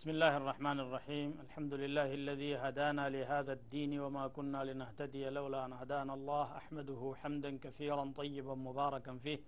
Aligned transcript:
بسم 0.00 0.08
الله 0.10 0.32
الرحمن 0.40 0.78
الرحيم 0.84 1.28
الحمد 1.44 1.72
لله 1.82 2.08
الذي 2.20 2.52
هدانا 2.64 3.04
لهذا 3.16 3.52
الدين 3.58 3.92
وما 4.04 4.24
كنا 4.36 4.60
لنهتدي 4.68 5.24
لولا 5.30 5.60
أن 5.66 5.72
هدانا 5.72 6.12
الله 6.18 6.46
أحمده 6.60 7.02
حمدا 7.20 7.50
كثيرا 7.64 8.04
طيبا 8.20 8.54
مباركا 8.68 9.12
فيه 9.24 9.38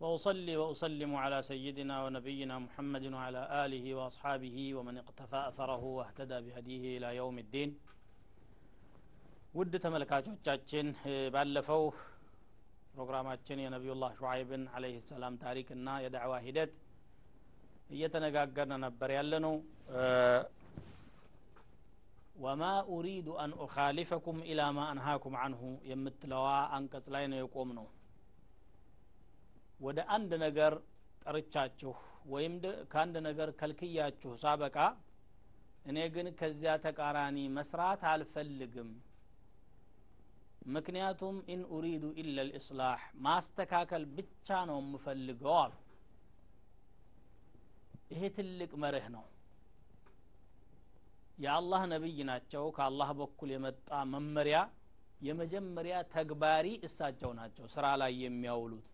وأصلي 0.00 0.54
وأسلم 0.56 1.10
على 1.24 1.38
سيدنا 1.50 1.96
ونبينا 2.04 2.56
محمد 2.66 3.04
وعلى 3.16 3.42
آله 3.64 3.84
وأصحابه 3.98 4.56
ومن 4.76 4.94
اقتفى 5.02 5.40
أثره 5.50 5.82
واهتدى 5.98 6.38
بهديه 6.46 6.84
إلى 6.96 7.08
يوم 7.20 7.38
الدين 7.44 7.70
ውድ 9.58 9.74
ተመልካቾቻችን 9.82 10.86
ባለፈው 11.34 11.82
ፕሮግራማችን 12.94 13.60
የነቢዩላህ 13.62 14.10
ሹዓይብን 14.20 14.62
አለህ 14.76 14.94
ሰላም 15.10 15.34
ታሪክና 15.44 15.88
የዳዕዋ 16.04 16.32
ሂደት 16.46 16.72
እየተነጋገርን 17.89 18.73
ነበር 18.85 19.09
ያለነው 19.17 19.55
وما 22.43 22.63
أريد 22.91 23.29
أن 23.41 23.51
أخالفكم 23.63 24.37
إلى 24.49 24.61
ما 24.75 24.85
أنهاكم 24.91 25.33
عنه 25.41 25.61
የምትለዋ 25.89 26.45
አንቀጽ 26.75 27.07
ላይ 27.15 27.25
ነው 27.31 27.39
የቆምነው 27.39 27.87
ወደ 29.79 29.99
አንድ 30.15 30.31
ነገር 30.45 30.73
ጠርቻችሁ 31.23 31.93
ወይም 32.31 32.53
ከአንድ 32.91 33.15
ነገር 33.27 33.49
ከልክያችሁ 33.59 34.31
ሳበቃ 34.41 34.77
እኔ 35.85 35.99
ግን 36.15 36.27
ከዚያ 36.39 36.71
ተቃራኒ 36.85 37.37
መስራት 37.57 38.01
አልፈልግም። 38.11 38.89
ምክንያቱም 40.75 41.35
إن 41.51 41.61
أريد 41.73 42.05
إلا 42.21 42.37
الإصلاح 42.47 43.01
ማስተካከል 43.27 44.03
ብቻ 44.17 44.57
ነው 44.69 44.77
የምፈልገው 44.81 45.55
አሉ 45.61 45.73
ይሄ 48.11 48.21
ትልቅ 48.35 48.71
መርህ 48.83 49.05
ነው። 49.15 49.25
የአላህ 51.37 51.81
ነቢይ 51.91 52.19
ናቸው። 52.29 52.63
ከአላህ 52.77 53.09
በኩል 53.19 53.49
የመጣ 53.53 53.89
መመሪያ 54.13 54.57
የመጀመሪያ 55.21 55.95
ተግባሪ 56.13 56.67
እሳቸው 56.87 57.31
ናቸው 57.39 57.65
ስራ 57.73 57.85
ላይ 58.01 58.11
የሚያውሉት። 58.23 58.87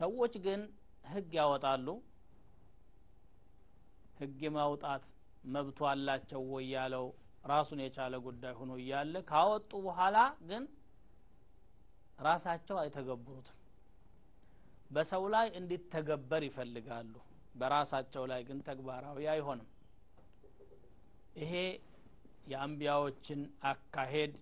ሰዎች 0.00 0.34
ግን 0.44 0.60
ህግ 1.06 1.32
ያወጣሉ። 1.38 1.86
ህግ 4.20 4.38
የማውጣት 4.46 5.02
መብቱ 5.46 5.78
አላቸው 5.90 6.42
ወይ 6.52 6.66
ያለው 6.74 7.06
ራሱን 7.44 7.80
የቻለ 7.82 8.14
ጉዳይ 8.24 8.52
ሆኖ 8.58 8.72
እያለ 8.80 9.14
ካወጡ 9.30 9.70
በኋላ 9.86 10.16
ግን 10.48 10.64
ራሳቸው 12.18 12.76
አይተገብሩትም። 12.80 13.56
በሰው 14.90 15.24
ላይ 15.34 15.46
እንዲተገበር 15.58 16.42
ይፈልጋሉ 16.48 17.12
በራሳቸው 17.59 18.23
ላይ 18.31 18.41
ግን 18.47 18.59
ተግባራዊ 18.69 19.19
አይሆንም 19.33 19.67
ይሄ 21.43 21.53
የአንቢያዎችን 22.51 23.41
አካሄድ 23.71 24.33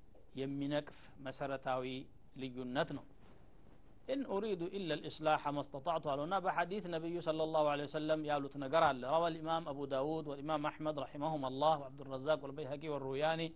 የሚነቅፍ 0.41 0.99
መሰረታዊ 1.27 1.87
ልዩነት 2.43 2.91
ነው 2.99 3.05
إن 4.13 4.21
أريد 4.35 4.61
إلا 4.77 4.93
الإصلاح 4.93 5.41
ما 5.49 5.61
استطعت 5.65 6.03
ألونا 6.07 6.37
بحديث 6.45 6.83
النبي 6.85 7.15
صلى 7.21 7.43
الله 7.43 7.63
عليه 7.73 7.83
وسلم 7.83 8.19
يالوت 8.25 8.57
نقر 8.57 8.83
روى 9.13 9.27
الإمام 9.27 9.63
أبو 9.73 9.83
داود 9.85 10.23
والإمام 10.27 10.61
أحمد 10.65 10.95
رحمهم 10.99 11.41
الله 11.45 11.73
وعبد 11.79 12.01
الرزاق 12.01 12.39
والبيهقي 12.43 12.89
والروياني 12.89 13.47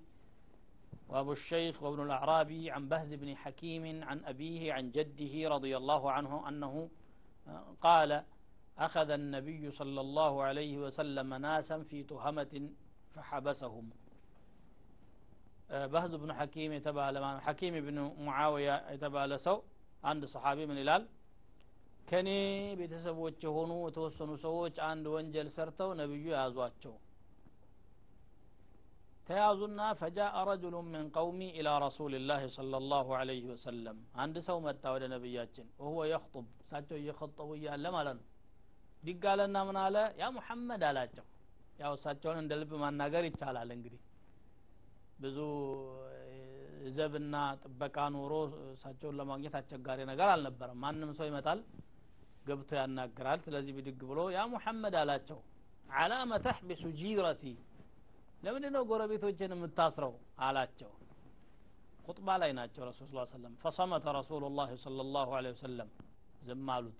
وأبو 1.09 1.31
الشيخ 1.31 1.83
وابن 1.83 1.99
الأعرابي 2.07 2.71
عن 2.71 2.83
بهز 2.91 3.13
بن 3.13 3.29
حكيم 3.35 4.03
عن 4.03 4.17
أبيه 4.25 4.61
عن 4.75 4.83
جده 4.91 5.33
رضي 5.55 5.73
الله 5.77 6.01
عنه 6.11 6.31
أنه 6.49 6.73
قال 7.81 8.11
أخذ 8.78 9.10
النبي 9.10 9.70
صلى 9.70 10.00
الله 10.00 10.42
عليه 10.42 10.78
وسلم 10.78 11.34
ناسا 11.34 11.82
في 11.82 12.02
تهمة 12.02 12.70
فحبسهم. 13.14 13.90
آه، 15.70 15.86
بهز 15.86 16.14
بن 16.14 16.32
حكيم 16.32 16.78
تبع 16.78 17.38
حكيم 17.38 17.74
بن 17.86 17.96
معاوية 18.24 18.96
تبع 18.96 19.24
لسو 19.26 19.62
عند 20.04 20.24
صحابي 20.24 20.66
من 20.66 20.78
الال 20.78 21.08
كني 22.08 22.76
بيتسب 22.76 23.16
وجهونو 23.16 23.74
وتوسن 23.86 24.36
سوج 24.36 24.80
عند 24.80 25.06
وانجل 25.06 25.50
سرتو 25.50 25.88
نبي 25.94 26.28
يازواتشو 26.28 26.94
تيازونا 29.26 29.94
فجاء 30.00 30.34
رجل 30.50 30.74
من 30.94 31.04
قومي 31.18 31.48
إلى 31.60 31.78
رسول 31.86 32.12
الله 32.14 32.48
صلى 32.58 32.76
الله 32.76 33.16
عليه 33.16 33.44
وسلم 33.52 33.96
عند 34.22 34.38
سومتا 34.48 34.90
ولا 34.90 35.08
نبياتشن 35.14 35.66
وهو 35.78 36.04
يخطب 36.04 36.46
ساتو 36.70 36.94
يخطب 36.94 37.44
ويا 37.50 37.76
لما 37.84 38.04
لن 38.06 38.18
ዲጋለና 39.02 39.56
ምን 39.68 39.76
አለ? 39.82 39.96
ያ 40.20 40.26
ሙሐመድ 40.36 40.82
አላቸው። 40.88 41.24
ያው 41.80 41.92
እሳቸውን 41.96 42.38
እንደ 42.42 42.52
ልብ 42.60 42.72
ማናገር 42.82 43.24
ይቻላል 43.28 43.70
እንግዲህ። 43.76 44.00
ብዙ 45.22 45.38
ዘብና 46.96 47.34
ጥበቃ 47.62 47.96
ኖሮ 48.14 48.32
እሳቸውን 48.72 49.16
ለማግኘት 49.18 49.54
አስቸጋሪ 49.58 50.00
ነገር 50.10 50.28
አልነበረም። 50.32 50.78
ማንም 50.84 51.10
ሰው 51.18 51.26
ይመጣል 51.30 51.60
ገብቶ 52.46 52.70
ያናግራል። 52.80 53.40
ስለዚህ 53.44 53.72
ብድግ 53.76 54.00
ብሎ 54.10 54.20
ያ 54.34 54.40
ሙሐመድ 54.54 54.94
አላቸው 55.02 55.38
አላመ 56.00 56.32
ተሕቢሱ 56.44 56.84
ጂረቲ 57.00 57.44
ለምንድ 58.42 58.66
ነው 58.74 58.82
ጎረቤቶችን 58.90 59.54
የምታስረው? 59.54 60.12
አላቸው። 60.40 60.90
ኹጥባ 62.06 62.28
ላይ 62.42 62.50
ናቸው 62.58 62.82
ረሱል 62.88 63.08
ስ 63.10 63.34
ሰለም 63.34 63.52
ፈሰመተ 63.62 64.04
ረሱሉ 64.16 64.42
ላህ 64.56 64.70
صለ 64.84 64.98
ላሁ 65.14 65.30
ለ 65.44 65.50
ወሰለም። 65.54 65.90
ዝም 66.46 66.68
አሉት 66.74 66.98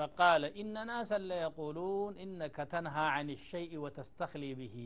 فقال 0.00 0.42
إن 0.60 0.74
ناسا 0.86 1.18
ليقولون 1.30 2.12
إنك 2.24 2.56
تنهى 2.72 3.06
عن 3.16 3.26
الشيء 3.30 3.72
وتستخلي 3.84 4.52
به. 4.60 4.76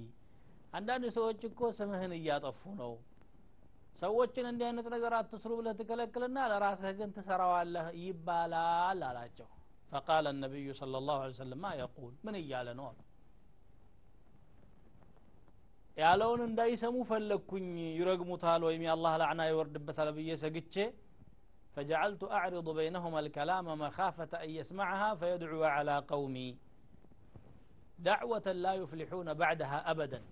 አንዳንድ 0.76 1.04
ሰዎች 1.16 1.41
እኮ 1.48 1.60
ስምህን 1.78 2.12
እያጠፉ 2.19 2.60
ነው። 2.82 2.92
ሰዎችን 4.02 4.47
እንዲህ 4.50 4.66
አይነት 4.69 4.86
ነገር 4.94 5.12
አትስሩ 5.19 5.50
ብለህ 5.58 5.75
ትከለክልና 5.80 6.38
ለራስህ 6.52 6.92
ግን 6.98 7.10
ትሰራዋለህ 7.19 7.86
ይባላል 8.04 9.00
አላቸው። 9.10 9.48
فقال 9.92 10.25
النبي 10.34 10.66
صلى 10.80 10.97
الله 11.00 11.19
عليه 11.22 11.34
وسلم 11.36 11.58
ما 11.64 11.72
እያለ 12.42 12.69
ነው 12.78 12.86
አሉ። 12.91 12.98
ያለውን 15.96 16.41
እንዳይሰሙ 16.48 16.96
ፈለግኩኝ 17.10 17.66
ይረግሙታል 17.98 18.62
ወይም 18.69 18.82
የአላህ 18.86 19.12
ላዕና 19.22 19.42
ይወርድበታል 19.50 20.08
ብዬ 20.16 20.31
ሰግቼ 20.44 20.75
فجعلت 21.77 22.25
أعرض 22.25 22.69
بينهما 22.69 23.21
الكلام 23.21 23.79
مخافة 23.79 24.45
أن 24.45 24.51
يسمعها 24.51 25.15
فيدعو 25.15 25.65
على 25.65 25.99
قومي. 26.09 26.59
دعوة 27.99 28.53
لا 28.53 28.75
يفلحون 28.75 29.35
بعدها 29.35 29.91
أبدا. 29.91 30.23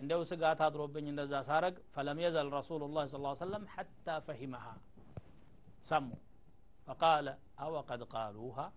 عنده 0.00 0.24
سقات 0.24 0.62
هذا 0.62 0.76
ربنا 0.76 1.22
عند 1.22 1.42
سارق 1.42 1.74
فلم 1.92 2.20
يزل 2.20 2.52
رسول 2.52 2.82
الله 2.82 3.06
صلى 3.06 3.18
الله 3.18 3.28
عليه 3.28 3.38
وسلم 3.38 3.68
حتى 3.68 4.20
فهمها. 4.20 4.76
سموا. 5.82 6.16
فقال 6.86 7.36
أو 7.60 7.80
قد 7.80 8.02
قالوها؟ 8.02 8.72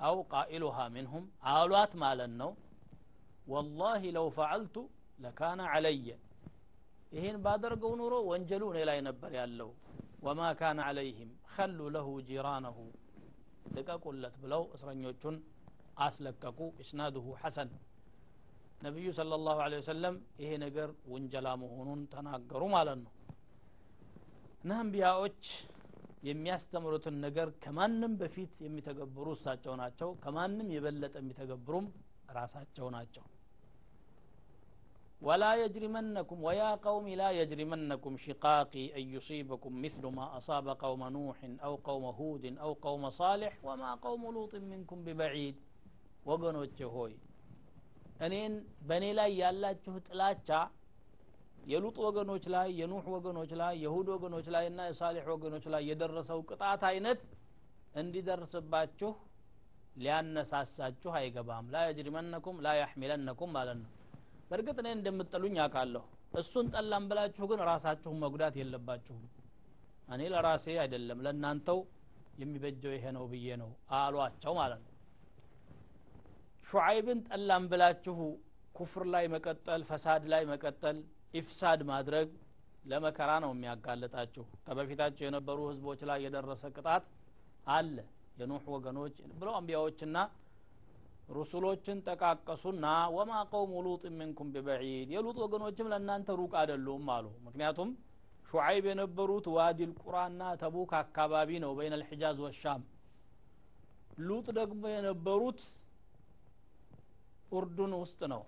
أو 0.00 0.22
قائلها 0.22 0.88
منهم؟ 0.88 1.30
قالوات 1.42 1.96
ما 1.96 2.14
لنو 2.14 2.56
والله 3.46 4.10
لو 4.10 4.30
فعلت 4.30 4.88
لكان 5.18 5.60
علي. 5.60 6.18
ይህን 7.12 7.36
ባደርገው 7.44 7.92
ኑሮ 8.00 8.14
ወንጀሉ 8.30 8.62
እኔ 8.72 8.78
ላይ 8.88 8.98
ነበር 9.06 9.30
ያለው። 9.38 9.70
ወማ 10.22 10.40
ካነ 10.60 10.78
ዐለይህም 10.86 11.30
ከሉ 11.52 11.78
ለሁ 11.94 12.08
ጂራነሁ 12.28 12.78
ልቀቁለት 13.76 14.34
ብለው 14.42 14.62
እስረኞቹን 14.74 15.36
አስለቀቁ። 15.98 16.58
ኢስናድሁ 16.82 17.26
ሐሰን። 17.42 17.70
ነቢዩ 18.82 19.06
ላሁ 19.46 19.58
ለ 19.70 19.78
ወሰለም 19.80 20.16
ይሄ 20.42 20.50
ነገር 20.64 20.90
ውንጀላ 21.12 21.48
መሆኑን 21.62 22.02
ተናገሩ 22.12 22.62
ማለት 22.74 22.98
ነው። 23.04 23.12
እና 24.62 24.70
አንቢያዎች 24.82 25.42
የሚያስተምሩትን 26.22 27.16
ነገር 27.24 27.48
ከማንም 27.64 28.12
በፊት 28.20 28.54
የሚተገብሩ 28.64 29.26
እሳቸው 29.36 29.74
ናቸው። 29.82 30.08
ከማንም 30.24 30.68
የበለጠ 30.74 31.14
የሚተገብሩም 31.20 31.86
ራሳቸው 32.34 32.86
ናቸው 32.96 33.24
ولا 35.21 35.51
يجرمنكم 35.55 36.37
ويا 36.43 36.75
قوم 36.77 37.05
لا 37.21 37.29
يجرمنكم 37.31 38.17
شقاقي 38.17 38.85
أن 38.97 39.03
يصيبكم 39.15 39.81
مثل 39.81 40.03
ما 40.07 40.25
أصاب 40.37 40.65
قوم 40.83 41.01
نوح 41.09 41.37
أو 41.63 41.73
قوم 41.87 42.05
هود 42.19 42.43
أو 42.57 42.71
قوم 42.85 43.03
صالح 43.09 43.53
وما 43.63 43.91
قوم 43.95 44.21
لوط 44.35 44.53
منكم 44.71 44.97
ببعيد 45.05 45.55
وقنوت 46.25 46.81
هوي 46.95 47.15
እኔን 48.25 48.53
በእኔ 48.87 49.05
ላይ 49.19 49.29
ያላችሁ 49.41 49.93
ጥላቻ 50.07 50.49
የሉጥ 51.71 51.95
ወገኖች 52.05 52.43
ላይ 52.55 52.67
የኑህ 52.79 53.05
ወገኖች 53.15 53.51
ላይ 53.61 53.73
የሁድ 53.83 54.07
ወገኖች 54.13 54.47
ላይ 54.55 54.65
እና 54.71 54.81
የሳሌሕ 54.89 55.25
ወገኖች 55.33 55.65
ላይ 55.73 55.81
የደረሰው 55.89 56.39
ቅጣት 56.49 56.81
አይነት 56.91 57.19
እንዲደርስባችሁ 58.01 59.11
ሊያነሳሳችሁ 60.03 61.11
አይገባም 61.19 61.65
ላ 61.73 61.81
የጅሪመነኩም 61.87 62.59
ላ 62.65 62.75
ያሕሚለነኩም 62.81 63.51
ማለት 63.57 63.77
ነው 63.81 63.89
በእርግጥ 64.50 64.76
እኔ 64.82 64.88
እንደምጠሉኝ 64.96 65.56
አውቃለሁ። 65.62 66.04
እሱን 66.40 66.66
ጠላም 66.74 67.04
ብላችሁ 67.10 67.44
ግን 67.50 67.60
ራሳችሁን 67.68 68.18
መጉዳት 68.22 68.54
የለባችሁም። 68.60 69.24
እኔ 70.08 70.22
ለራሴ 70.32 70.66
አይደለም 70.82 71.18
ለእናንተው 71.24 71.78
የሚበጀው 72.40 72.92
ይሄ 72.96 73.06
ነው 73.16 73.24
ብዬ 73.32 73.56
ነው 73.62 73.70
አሏቸው 73.98 74.52
ማለት 74.60 74.80
ነው። 74.84 74.94
ሹዓይብን 76.66 77.20
ጠላም 77.28 77.64
ብላችሁ 77.70 78.16
كفر 78.76 79.04
ላይ 79.14 79.24
መቀጠል 79.34 79.82
فساد 79.88 80.24
ላይ 80.32 80.42
መቀጠል 80.50 80.96
إفساد 81.34 81.80
ማድረግ 81.90 82.28
ለመከራ 82.84 83.30
ነው 83.44 83.50
የሚያጋልጣችሁ። 83.54 84.44
ከበፊታቸው 84.66 85.24
የነበሩ 85.26 85.58
ህዝቦች 85.70 86.00
ላይ 86.10 86.18
የደረሰ 86.26 86.64
ቅጣት 86.76 87.06
አለ። 87.70 87.96
የኑህ 88.38 88.64
ወገኖች 88.74 89.16
ብለው 89.40 89.54
አንቢያዎችና 89.58 90.18
ሩሱሎችን 91.28 91.98
ጠቃቀሱና 92.06 92.84
وما 93.14 93.32
قوم 93.50 93.80
لوط 93.86 94.04
منكم 94.18 94.50
ببعيد 94.54 95.08
የሉጥ 95.14 95.36
ወገኖችም 95.42 95.90
ለእናንተ 95.92 96.36
ሩቅ 96.38 96.52
አይደሉም 96.60 97.08
አሉ። 97.14 97.26
ምክንያቱም 97.46 97.90
ሹዓይብ 98.50 98.84
የነበሩት 98.90 99.46
ዋዲል 99.56 99.90
ቁራና 100.02 100.42
ተቡክ 100.62 100.92
አካባቢ 101.00 101.50
ነው 101.64 101.72
بين 101.78 101.94
الحجاز 102.02 102.38
والشام። 102.44 102.82
ሉጥ 104.20 104.46
ደግሞ 104.58 104.82
የነበሩት 104.94 105.60
ኡርዱን 107.52 107.92
ውስጥ 108.00 108.20
ነው። 108.32 108.42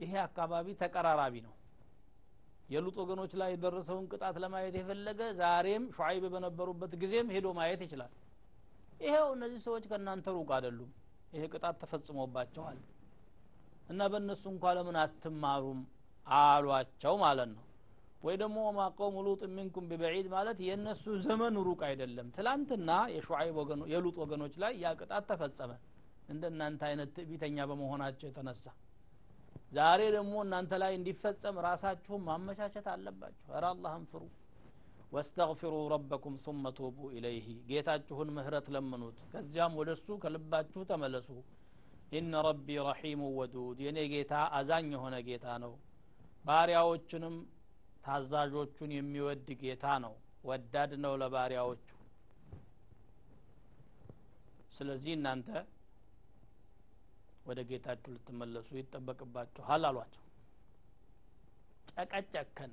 ይሄ 0.00 0.12
አካባቢ 0.24 0.66
ተቀራራቢ 0.80 1.34
ነው። 1.46 1.52
የሉጥ 2.68 2.96
ወገኖች 3.02 3.32
ላይ 3.40 3.50
የደረሰውን 3.52 4.04
ቅጣት 4.12 4.36
ለማየት 4.42 4.74
የፈለገ 4.78 5.20
ዛሬም 5.40 5.84
ሹዓይብ 5.96 6.24
በነበሩበት 6.34 6.92
ጊዜም 7.02 7.32
ሄዶ 7.34 7.48
ማየት 7.58 7.80
ይችላል 7.86 8.12
ይሄው 9.04 9.28
እነዚህ 9.34 9.60
ሰዎች 9.66 9.84
ከእናንተ 9.90 10.26
ሩቅ 10.36 10.48
አይደሉም። 10.56 10.90
ይሄ 11.34 11.44
ቅጣት 11.52 11.76
ተፈጽሞባቸዋል። 11.82 12.78
እና 13.90 14.00
በእነሱ 14.12 14.42
እንኳ 14.52 14.64
ለምን 14.76 14.96
አትማሩም? 15.02 15.80
አሏቸው 16.36 17.14
ማለት 17.22 17.48
ነው። 17.54 17.62
ወይ 18.24 18.36
ደግሞ 18.42 18.58
ወማ 18.66 18.80
ቀውሙ 18.96 19.16
ሉጥ 19.26 19.42
ሚንኩም 19.56 19.88
ቢበዒድ 19.90 20.26
ማለት 20.34 20.58
የእነሱ 20.66 21.04
ዘመን 21.26 21.56
ሩቅ 21.66 21.80
አይደለም። 21.88 22.28
ትላንትና 22.36 22.90
የሹዓይብ 23.14 23.56
ወገኖ 23.60 23.82
የሉጥ 23.92 24.16
ወገኖች 24.22 24.54
ላይ 24.62 24.72
ያ 24.82 24.92
ቅጣት 25.00 25.24
ተፈጸመ። 25.30 25.72
እንደ 26.28 26.44
እናንተ 26.52 26.82
አይነት 26.88 27.10
ትዕቢተኛ 27.16 27.66
በመሆናቸው 27.70 28.26
የተነሳ። 28.28 28.64
ዛሬ 29.72 30.00
ደግሞ 30.16 30.34
እናንተ 30.44 30.72
ላይ 30.82 30.92
እንዲፈጸም 30.98 31.56
ራሳችሁን 31.66 32.22
ማመቻቸት 32.28 32.86
አለባችሁ። 32.92 33.46
እረ 33.56 33.64
አላህን 33.72 34.04
ፍሩ 34.10 34.22
ወስተግፊሩ 35.14 35.74
ረበኩም 35.92 36.34
ثم 36.44 36.64
ቱቡ 36.76 36.98
ኢለይህ 37.16 37.46
ጌታችሁን 37.68 38.28
ምህረት 38.36 38.66
ለምኑት። 38.74 39.18
ከዚያም 39.32 39.74
ወደ 39.80 39.90
እሱ 39.96 40.06
ከልባችሁ 40.22 40.80
ተመለሱ። 40.90 41.28
ኢነ 42.12 42.32
ረቢ 42.46 42.68
ረሒሙ 42.88 43.22
ወዱድ። 43.38 43.78
የኔ 43.84 43.98
ጌታ 44.12 44.32
አዛኝ 44.56 44.88
የሆነ 44.94 45.14
ጌታ 45.28 45.46
ነው። 45.64 45.72
ባሪያዎቹንም 46.44 47.36
ታዛዦቹን 48.04 48.90
የሚወድ 48.96 49.48
ጌታ 49.62 49.84
ነው። 50.04 50.14
ወዳድ 50.44 50.92
ነው 51.04 51.12
ለባሪያዎቹ። 51.20 51.86
ስለዚህ 54.76 55.12
እናንተ 55.18 55.48
ወደ 57.46 57.60
ጌታችሁ 57.70 58.10
ልትመለሱ 58.14 58.68
ይጠበቅባችኋል 58.78 59.82
አሏቸው። 59.88 60.20
ጨቀጨከን 61.90 62.72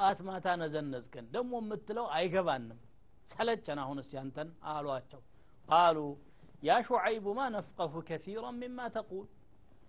ጠዋት 0.00 0.20
ማታ 0.26 0.46
ነዘነዝከን። 0.60 1.26
ደግሞ 1.32 1.52
የምትለው 1.60 2.06
አይገባንም። 2.16 2.78
ሰለቸን 3.30 3.78
አሁንስ 3.82 4.08
ያንተን 4.16 4.48
አሏቸው። 4.70 5.20
ቃሉ 5.68 5.98
ያ 6.62 6.76
ሹዓይቡ 6.86 7.26
ማ 7.38 7.48
ነፍቀሁ 7.54 7.92
ከሲራን 8.08 8.56
ሚማ 8.62 8.78
ተቁል። 8.94 9.26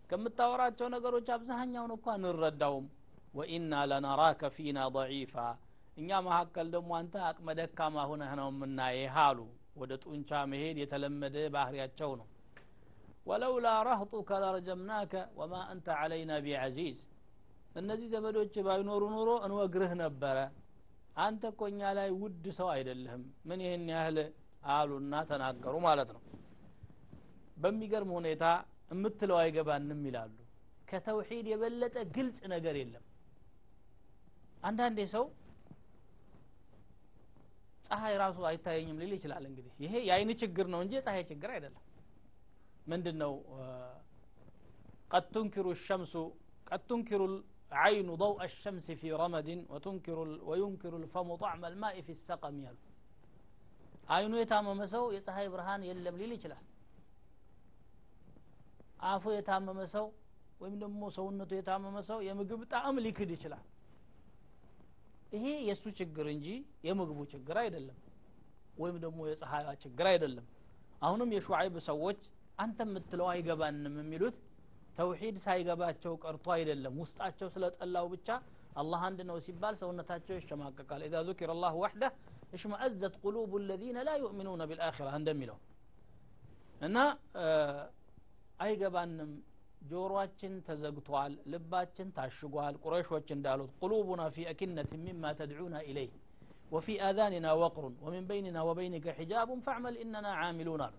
ከምታወራቸው 0.09 0.87
ነገሮች 0.95 1.27
አብዛኛውን 1.35 1.93
እኳ 1.95 2.15
እንረዳውም 2.19 2.87
ወኢና 3.33 3.73
ለነራከ 3.91 4.49
ፊና 4.55 4.79
ضዒፋ። 4.95 5.35
እኛ 5.97 6.19
መካከል 6.27 6.67
ደግሞ 6.75 6.91
አንተ 6.99 7.15
አቅመ 7.29 7.55
ደካማ 7.59 8.03
ሁነህ 8.09 8.33
ነው 8.39 8.49
የምናየህ 8.53 9.15
አሉ። 9.25 9.39
ወደ 9.81 9.91
ጡንቻ 10.03 10.41
መሄድ 10.51 10.77
የተለመደ 10.81 11.37
ባህሪያቸው 11.55 12.11
ነው። 12.21 12.27
ወለውላ 13.27 13.69
ረህጡከ 13.87 14.29
ለረጀምናከ 14.43 15.13
ወማ 15.39 15.55
አንተ 15.71 15.87
ዓለይና 15.99 16.33
ቢዐዚዝ 16.45 16.99
እነዚህ 17.75 18.07
ዘመዶች 18.13 18.55
ባይኖሩ 18.65 19.03
ኑሮ 19.13 19.29
እንወግርህ 19.45 19.91
ነበረ። 20.01 20.37
አንተ 21.17 21.43
እኮ 21.51 21.61
ላይ 21.97 22.09
ውድ 22.21 22.45
ሰው 22.57 22.67
አይደለህም። 22.73 23.23
ምን 23.47 23.59
ይህን 23.65 23.85
ያህል 23.93 24.17
አሉና 24.71 25.13
ተናገሩ 25.29 25.75
ማለት 25.87 26.09
ነው። 26.15 26.21
በሚገርም 27.57 28.11
ሁኔታ 28.17 28.43
እምትለው 28.91 29.37
አይገባንም 29.41 30.01
ይላሉ። 30.07 30.35
ከተውሂድ 30.89 31.45
የበለጠ 31.51 31.97
ግልጽ 32.15 32.39
ነገር 32.53 32.75
የለም። 32.81 33.03
አንዳንዴ 34.63 34.99
ሰው 35.13 35.25
ፀሐይ 37.87 38.15
ራሱ 38.21 38.37
አይታየኝም 38.49 38.99
ሊል 39.01 39.13
ይችላል። 39.17 39.43
እንግዲህ 39.49 39.71
ይሄ 39.83 39.93
የአይን 40.07 40.29
ችግር 40.41 40.65
ነው 40.73 40.79
እንጂ 40.83 40.93
የፀሐይ 40.99 41.23
ችግር 41.31 41.49
አይደለም። 41.55 41.83
ምንድን 42.87 43.17
ነው 43.23 43.33
ቀድ 45.11 45.33
ሸምሱ 45.85 46.13
ቀድ 46.69 46.89
العين 47.70 48.08
ضوء 48.16 48.38
الشمس 48.44 48.86
في 48.92 49.08
رمد 49.14 49.48
وتنكر 49.72 50.18
وينكر 50.48 50.92
الفم 50.96 51.28
طعم 51.36 51.62
الماء 51.64 51.96
في 52.06 52.12
السقم 52.12 52.54
ያሉ 52.66 52.76
አይኑ 54.08 54.32
የታመመ 54.40 54.80
ሰው 54.94 55.04
የፀሐይ 55.14 55.46
ብርሃን 55.52 55.82
የለም 55.88 56.16
ሊል 56.20 56.32
ይችላል 56.36 56.62
አፉ 59.10 59.24
የታመመ 59.36 59.80
ሰው 59.94 60.06
ወይም 60.60 60.76
ደግሞ 60.84 61.02
ሰውነቱ 61.16 61.50
የታመመ 61.58 61.96
ሰው 62.10 62.18
የምግብ 62.28 62.60
ጣዕም 62.72 62.98
ሊክድ 63.06 63.30
ይችላል 63.36 63.64
ይሄ 65.34 65.46
የእሱ 65.68 65.84
ችግር 66.00 66.26
እንጂ 66.34 66.46
የምግቡ 66.88 67.18
ችግር 67.34 67.56
አይደለም 67.64 67.98
ወይም 68.82 68.96
ደግሞ 69.04 69.20
የፀሐይዋ 69.30 69.70
ችግር 69.84 70.06
አይደለም 70.12 70.46
አሁንም 71.02 71.30
የሹዓይብ 71.36 71.74
ሰዎች 71.90 72.20
አንተ 72.64 72.78
የምትለው 72.86 73.26
አይገባንም 73.32 73.96
የሚሉት 74.02 74.36
ተውሂድ 74.98 75.36
ሳይገባቸው 75.46 76.12
ቀርቶ 76.24 76.46
አይደለም 76.56 76.94
ውስጣቸው 77.02 77.48
ስለጠላው 77.54 78.06
ብቻ 78.14 78.28
አላህ 78.80 79.00
አንድ 79.08 79.20
ነው 79.30 79.36
ሲባል 79.46 79.74
ሰውነታቸው 79.82 80.34
ይሸማቀቃል 80.38 81.00
ኢዛ 81.08 81.14
ذكر 81.28 81.48
الله 81.56 81.74
وحده 81.84 82.08
اشمأزت 82.56 83.14
قلوب 83.24 83.50
الذين 83.62 83.96
لا 84.08 84.14
يؤمنون 84.24 84.60
بالآخرة 84.70 85.10
እንደሚለው 85.20 85.58
እና 86.86 86.96
አይገባንም 88.64 89.30
ጆሮአችን 89.90 90.52
ተዘግቷል 90.68 91.32
ልባችን 91.52 92.08
ታሽጓል 92.16 92.74
ቁረይሾች 92.84 93.28
እንዳሉት 93.36 93.72
ቁሉቡና 93.82 94.22
ፊ 94.34 94.46
አኪነት 94.52 94.90
ሚማ 95.04 95.24
ተድዑና 95.40 95.76
ኢለይህ 95.88 96.12
ወፊ 96.74 96.86
አዛኒና 97.08 97.48
ወቅሩን 97.62 97.94
ወሚን 98.04 98.24
በይንና 98.30 98.58
ወበይኒከ 98.68 99.06
ሒጃቡን 99.18 99.60
ፈዕመል 99.66 99.96
ኢነና 100.04 100.28
ዓሚሉን 100.46 100.82
አሉ 100.86 100.94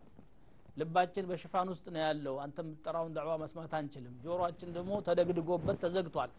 ልባችን 0.76 1.24
በሽፋን 1.30 1.68
ውስጥ 1.72 1.86
ነው 1.94 2.00
ያለው። 2.04 2.34
አንተ 2.44 2.56
የምትጠራውን 2.64 3.12
ዳዕዋ 3.16 3.32
መስማት 3.42 3.72
አንችልም። 3.78 4.14
ጆሮአችን 4.24 4.70
ደግሞ 4.76 4.92
ተደግድጎበት 5.08 5.78
ተዘግቷል። 5.84 6.30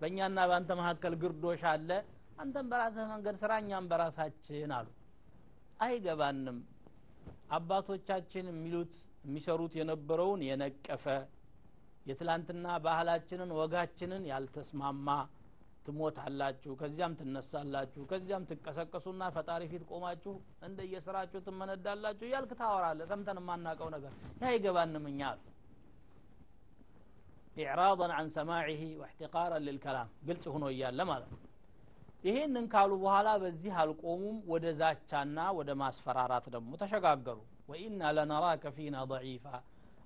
በእኛና 0.00 0.38
በአንተ 0.50 0.70
መካከል 0.80 1.14
ግርዶሽ 1.22 1.62
አለ። 1.72 1.90
አንተም 2.38 2.66
በራስህ 2.70 3.06
መንገድ 3.12 3.36
ስራ 3.42 3.52
እኛም 3.62 3.86
በራሳችን 3.90 4.72
አሉ። 4.78 4.88
አይገባንም። 5.84 6.58
አባቶቻችን 7.50 8.46
የሚሉት 8.52 8.92
የሚሰሩት 9.24 9.72
የነበረውን 9.78 10.40
የነቀፈ 10.48 11.04
የትላንትና 12.06 12.66
ባህላችንን 12.84 13.50
ወጋችንን 13.58 14.22
ያልተስማማ 14.30 15.08
ትሞታላችሁ 15.90 16.72
ከዚያም 16.80 17.12
ትነሳላችሁ 17.18 18.02
ከዚያም 18.10 18.42
ትቀሰቀሱና 18.50 19.22
ፈጣሪ 19.36 19.62
ፊት 19.70 19.82
ቆማችሁ 19.90 20.32
እንደየስራችሁ 20.66 21.40
ትመነዳላችሁ 21.46 22.26
እያልክ 22.28 22.52
ታወራለ 22.60 23.00
ሰምተን 23.10 23.38
የማናቀው 23.40 23.88
ነገር 23.94 24.12
ይህ 24.34 24.46
አይገባንም 24.50 25.06
እኛ 25.10 25.20
አሉ። 25.30 25.40
ኢዕራضን 27.56 28.12
አን 28.16 28.28
ሰማዒህ 28.36 28.82
ወእሕትቃራን 29.00 29.64
ልልከላም 29.66 30.10
ግልጽ 30.28 30.44
ሁኖ 30.54 30.64
እያለ 30.74 31.00
ማለት 31.10 31.32
ይሄንን 32.24 32.66
ካሉ 32.72 32.90
በኋላ 33.02 33.28
በዚህ 33.42 33.74
አልቆሙም። 33.82 34.38
ወደ 34.52 34.66
ዛቻና 34.80 35.38
ወደ 35.58 35.70
ማስፈራራት 35.82 36.46
ደግሞ 36.54 36.70
ተሸጋገሩ። 36.82 37.38
ወኢና 37.70 38.10
ለነራከ 38.16 38.64
ፊና 38.76 38.96
ضዒፋ። 39.12 39.46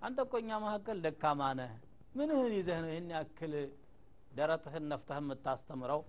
አንተ 0.03 0.19
እኮ 0.27 0.35
እኛ 0.43 0.51
መካከል 0.65 0.99
ደካማ 1.07 1.43
ነህ። 1.61 1.73
ምንህን 2.19 2.53
ይዘህ 2.59 2.79
ነው 2.83 2.91
ይህን 2.93 3.09
ያክል 3.15 3.55
ደረትህን 4.35 4.85
ነፍተህ 4.93 5.19
የምታስተምረው 5.21 6.01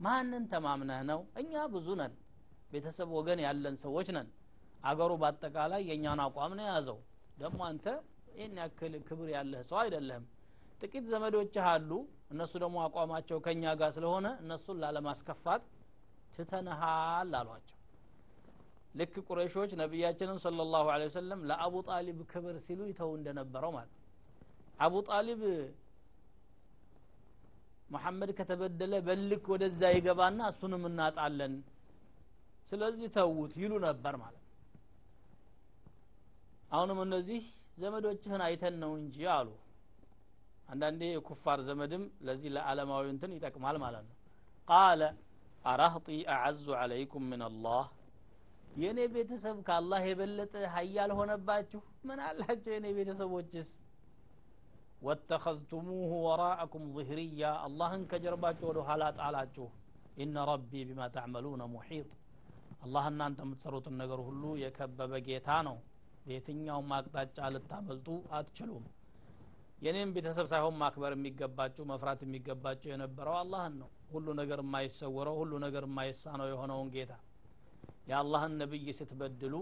ማንን 0.00 0.44
ተማምነህ 0.52 1.00
ነው? 1.10 1.20
እኛ 1.40 1.52
ብዙ 1.72 1.88
ነን። 2.00 2.12
ቤተሰብ 2.72 3.08
ወገን 3.16 3.40
ያለን 3.46 3.76
ሰዎች 3.84 4.08
ነን። 4.16 4.28
አገሩ 4.84 5.12
በአጠቃላይ 5.22 5.82
የእኛን 5.88 6.20
አቋም 6.24 6.52
ነው 6.58 6.64
የያዘው። 6.66 6.98
ደግሞ 7.38 7.60
አንተ 7.68 7.86
ይህን 8.34 8.54
ያክል 8.60 8.94
ክብር 9.08 9.28
ያለህ 9.34 9.62
ሰው 9.70 9.78
አይደለህም። 9.82 10.24
ጥቂት 10.80 11.04
ዘመዶችህ 11.12 11.64
አሉ። 11.72 11.90
እነሱ 12.32 12.52
ደግሞ 12.62 12.76
አቋማቸው 12.86 13.38
ከእኛ 13.44 13.64
ጋር 13.80 13.90
ስለሆነ 13.96 14.26
እነሱን 14.42 14.78
ላለማስከፋት 14.82 15.62
ትተንሃል 16.34 17.32
አሏቸው። 17.40 17.76
ልክ 18.94 19.14
ቁረሾች 19.26 19.70
ነቢያችንን 19.80 20.38
ለ 20.52 20.64
ላሁ 20.72 20.86
ወሰለም 21.02 21.40
ለአቡ 21.50 21.74
ጣሊብ 21.88 22.18
ክብር 22.30 22.56
ሲሉ 22.64 22.80
ይተው 22.90 23.10
እንደነበረው 23.18 23.72
ማለት 23.76 23.92
አቡ 24.80 24.94
ጣሊብ 25.08 25.42
መሐመድ 27.90 28.30
ከተበደለ 28.38 28.94
በልክ 29.06 29.44
ወደዛ 29.52 29.80
ይገባና 29.94 30.40
እሱንም 30.52 30.82
እናጣለን። 30.90 31.54
ስለዚህ 32.70 33.08
ተዉት 33.16 33.52
ይሉ 33.62 33.72
ነበር 33.86 34.14
ማለት 34.22 34.36
አሁንም 36.72 36.98
እነዚህ 37.04 37.42
ዘመዶችህን 37.78 38.42
አይተን 38.46 38.74
ነው 38.82 38.92
እንጂ 39.00 39.16
አሉ። 39.36 39.48
አንዳንዴ 40.68 41.02
የኩፋር 41.10 41.58
ዘመድም 41.68 42.02
ለዚህ 42.26 42.50
ለዓለማዊ 42.56 43.04
እንትን 43.14 43.32
ይጠቅማል 43.36 43.76
ማለት 43.84 44.04
ነው። 44.08 44.16
ቃለ 44.68 45.02
አራህጢ 45.64 46.06
አዐዙ 46.34 46.66
ዐለይኩም 46.80 47.24
ምን 47.30 47.40
አላህ? 47.48 47.82
የእኔ 48.76 48.98
ቤተሰብ 49.14 49.56
ከአላህ 49.66 50.02
የበለጠ 50.08 50.54
ሀያል 50.74 51.10
ሆነባችሁ? 51.18 51.80
ምን 52.08 52.18
አላቸው 52.26 52.70
የእኔ 52.74 52.86
ቤተሰቦችስ 52.98 53.70
ወተኸዝቱሙሁ 55.02 56.10
ወራአኩም 56.26 56.84
ظህርያ 56.96 57.50
አላህን 57.66 58.02
ከጀርባችሁ 58.10 58.66
ወደ 58.70 58.80
ኋላ 58.88 59.04
ጣላችሁ 59.18 59.66
ኢነ 60.22 60.44
ረቢ 60.50 60.72
ቢማ 60.88 61.02
ተዕመሉነ 61.14 61.62
ሙሒጥ 61.74 62.10
አላህ 62.84 63.04
እናንተ 63.12 63.38
የምትሰሩትን 63.44 63.94
ነገር 64.02 64.20
ሁሉ 64.26 64.42
የከበበ 64.62 65.12
ጌታ 65.28 65.48
ነው 65.68 65.76
በየትኛውም 66.24 66.90
አቅጣጫ 66.96 67.38
ልታመልጡ 67.54 68.08
አትችሉም 68.38 68.84
የኔም 69.84 70.10
ቤተሰብ 70.16 70.46
ሳይሆን 70.52 70.74
ማክበር 70.80 71.12
የሚገባችሁ 71.16 71.84
መፍራት 71.90 72.20
የሚገባችሁ 72.24 72.88
የነበረው 72.92 73.36
አላህን 73.42 73.74
ነው 73.82 73.90
ሁሉ 74.12 74.28
ነገር 74.40 74.60
የማይሰወረው 74.64 75.36
ሁሉ 75.40 75.52
ነገር 75.66 75.84
የማይሳነው 75.88 76.48
የሆነውን 76.52 76.88
ጌታ 76.96 77.12
የአላህን 78.10 78.54
ነብይ 78.62 78.86
ስትበድሉ 78.98 79.54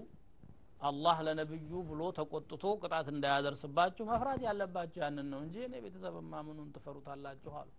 አላህ 0.82 1.18
ለነብዩ 1.26 1.72
ብሎ 1.90 2.02
ተቆጥቶ 2.18 2.64
ቅጣት 2.82 3.08
እንዳያደርስባችሁ 3.14 4.04
መፍራት 4.10 4.42
ያለባችሁ 4.48 5.00
ያንን 5.04 5.28
ነው 5.34 5.40
እንጂ 5.46 5.56
እኔ 5.68 5.76
ቤተሰብ 5.86 6.16
ማምኑን 6.34 6.70
ትፈሩታላችሁ 6.76 7.54
አሉ 7.62 7.70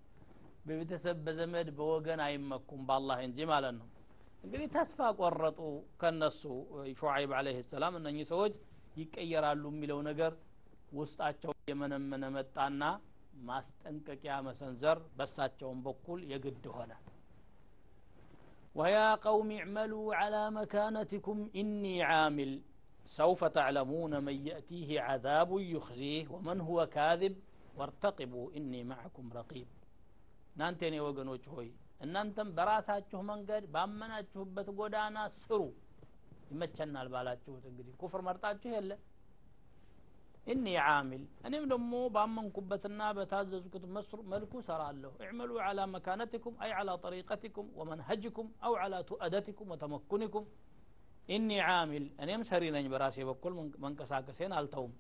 በቤተሰብ 0.69 1.17
በዘመድ 1.27 1.69
በወገን 1.79 2.21
አይመኩም 2.27 2.83
በአላህ 2.89 3.19
እንጂ 3.27 3.39
ማለት 3.53 3.75
ነው 3.81 3.89
እንግዲህ 4.45 4.69
ተስፋ 4.77 5.09
ቆረጡ 5.19 5.61
ከነሱ 6.01 6.43
ሹዓይብ 7.01 7.31
አለህ 7.39 7.59
ሰላም 7.73 7.95
እነኚህ 8.01 8.27
ሰዎች 8.33 8.55
ይቀየራሉ 8.97 9.65
የሚለው 9.73 10.01
ነገር 10.11 10.33
ውስጣቸው 10.99 11.53
የመነመነ 11.71 12.25
መጣና 12.37 12.83
ማስጠንቀቂያ 13.49 14.35
መሰንዘር 14.49 14.99
በሳቸውም 15.19 15.81
በኩል 15.89 16.21
የግድ 16.33 16.67
ሆነ 16.77 16.93
ويا 18.75 19.09
قوم 19.19 19.49
اعملوا 19.53 20.07
على 20.15 20.43
مكانتكم 20.51 21.37
إني 21.57 21.97
عامل 22.03 22.51
سوف 23.11 23.45
تعلمون 23.51 24.13
من 24.25 24.37
يأتيه 24.49 24.91
عذاب 25.01 25.51
يخزيه 25.75 26.25
ومن 26.29 26.59
هو 26.61 26.79
كاذب 26.89 27.35
وارتقبوا 27.77 28.47
إني 28.57 28.81
معكم 28.85 29.27
رقيب 29.33 29.69
እናንተ 30.55 30.81
የኔ 30.87 30.97
ወገኖች 31.07 31.45
ሆይ 31.55 31.69
እናንተም 32.01 32.49
በራሳችሁ 32.57 33.21
መንገድ 33.31 33.65
ባመናችሁበት 33.75 34.69
ጎዳና 34.79 35.17
ስሩ 35.39 35.61
ይመቸናል 36.51 37.09
ባላችሁት 37.15 37.65
እንግዲህ 37.71 37.95
ኩፍር 38.03 38.21
መርጣችሁ 38.29 38.71
የለ 38.77 38.93
እኒ 40.53 40.65
ዓሚል 40.87 41.23
እኔም 41.49 41.65
ደግሞ 41.73 41.93
ባመንኩበትና 42.17 43.01
በታዘዝኩት 43.19 43.85
መልኩ 44.33 44.53
ሰራለሁ 44.69 45.13
እዕመሉ 45.25 45.51
ዓላ 45.67 45.87
መካነትኩም 45.95 46.57
አይ 46.65 46.73
ዓላ 46.81 46.97
ጠሪቀትኩም 47.05 47.69
ወመንሀጅኩም 47.81 48.49
አው 48.69 48.77
ዓላ 48.85 48.95
ቱአደትኩም 49.11 49.71
ወተመኩንኩም 49.75 50.47
ኢኒ 51.30 51.50
ዓሚል 51.70 52.06
እኔም 52.24 52.42
ሰሪ 52.50 52.64
ነኝ 52.76 52.86
በራሴ 52.92 53.18
በኩል 53.30 53.54
መንቀሳቀሴን 53.84 54.54
አልተውም። 54.58 54.94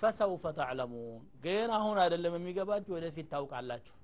ፈሰውፈ 0.00 0.44
ተዕለሙን 0.58 1.22
ግን 1.42 1.70
አሁን 1.78 1.96
አይደለም 2.02 2.34
የሚገባችሁ 2.38 2.92
ወደፊት 2.96 3.26
ታውቃላችሁ። 3.32 3.94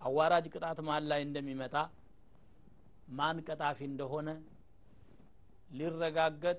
አዋራጅ 0.00 0.46
ቅጣት 0.54 0.78
መሀል 0.86 1.04
ላይ 1.10 1.20
እንደሚመጣ 1.26 1.74
ማን 3.10 3.38
ቀጣፊ 3.46 3.78
እንደሆነ 3.90 4.28
ሊረጋገጥ 5.78 6.58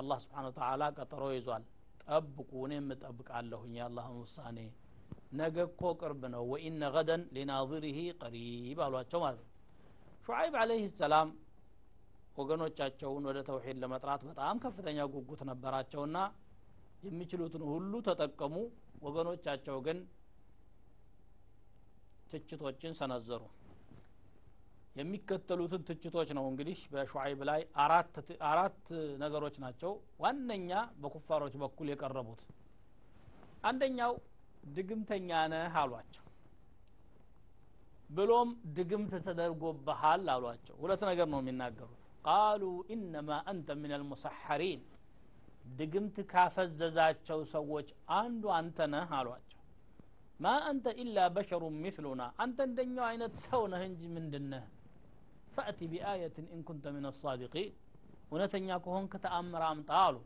አላህ 0.00 0.18
ስብሓን 0.24 0.46
ተዓላ 0.56 0.82
ቀጠሮ 0.98 1.24
ይዟል። 1.34 1.64
ጠብቁ 2.04 2.50
እኔም 2.66 2.88
እጠብቃለሁኝ 2.94 3.72
የአላህን 3.78 4.16
ውሳኔ። 4.22 4.58
ነገ 5.32 5.56
እኮ 5.68 5.82
ቅርብ 6.00 6.22
ነው። 6.34 6.42
ወኢነ 6.52 6.82
ገደን 6.94 7.22
ሊናظሪህ 7.34 7.98
ቀሪብ 8.20 8.78
አሏቸው 8.86 9.20
ማለት 9.24 9.40
ነው። 9.42 9.48
ሹዓይብ 10.26 10.54
አለይህ 10.62 10.88
ሰላም 11.00 11.28
ወገኖቻቸውን 12.36 13.24
ወደ 13.28 13.38
ተውሒድ 13.48 13.78
ለመጥራት 13.82 14.22
በጣም 14.28 14.60
ከፍተኛ 14.64 14.98
ጉጉት 15.14 15.40
ነበራቸውና 15.48 16.18
የሚችሉትን 17.04 17.62
ሁሉ 17.70 17.92
ተጠቀሙ። 18.08 18.54
ወገኖቻቸው 19.02 19.76
ግን 19.86 19.98
ትችቶችን 22.32 22.92
ሰነዘሩ። 22.98 23.42
የሚከተሉትን 24.96 25.82
ትችቶች 25.88 26.28
ነው 26.38 26.44
እንግዲህ 26.50 26.78
በሹዓይብ 26.92 27.40
ላይ 27.48 27.60
አራት 28.46 28.78
ነገሮች 29.22 29.56
ናቸው። 29.64 29.92
ዋነኛ 30.20 30.70
በኩፋሮች 31.02 31.54
በኩል 31.62 31.88
የቀረቡት። 31.92 32.42
አንደኛው 33.64 34.12
ድግምተኛ 34.76 35.30
ነህ 35.52 35.76
አሏቸው። 35.82 36.24
ብሎም 38.10 38.48
ድግምት 38.76 39.14
ተደርጎብሃል 39.26 40.24
አሏቸው። 40.34 40.76
ሁለት 40.82 41.02
ነገር 41.10 41.26
ነው 41.32 41.40
የሚናገሩት 41.42 41.99
ቃሉ 42.24 42.62
ኢነማ 42.94 43.30
አንተ 43.50 43.76
ምን 43.78 43.92
አልሙሰሐሪን 43.96 44.82
ድግምት 45.78 46.16
ካፈዘዛቸው 46.30 47.40
ሰዎች 47.52 47.88
አንዱ 48.16 48.44
አንተ 48.56 48.88
ነህ 48.92 49.10
አሏቸው። 49.18 49.46
ማ 50.40 50.52
አንተ 50.68 50.92
ኢላ 51.02 51.26
በሸሩ 51.34 51.64
ሚስሉና 51.78 52.22
አንተ 52.42 52.58
እንደኛው 52.68 53.04
አይነት 53.08 53.34
ሰው 53.46 53.62
ነህ 53.72 53.82
እንጂ 53.88 54.02
ምንድነህ 54.14 54.64
ፈእቲ 55.54 55.80
ቢአየትን 55.92 56.46
ኢንኩንተ 56.56 56.92
ምን 56.94 57.06
አሳዲቂን 57.10 57.70
እውነተኛ 58.30 58.68
ከሆንክ 58.84 59.14
ተአምር 59.24 59.62
አምጣ 59.68 59.90
አሉ። 60.04 60.16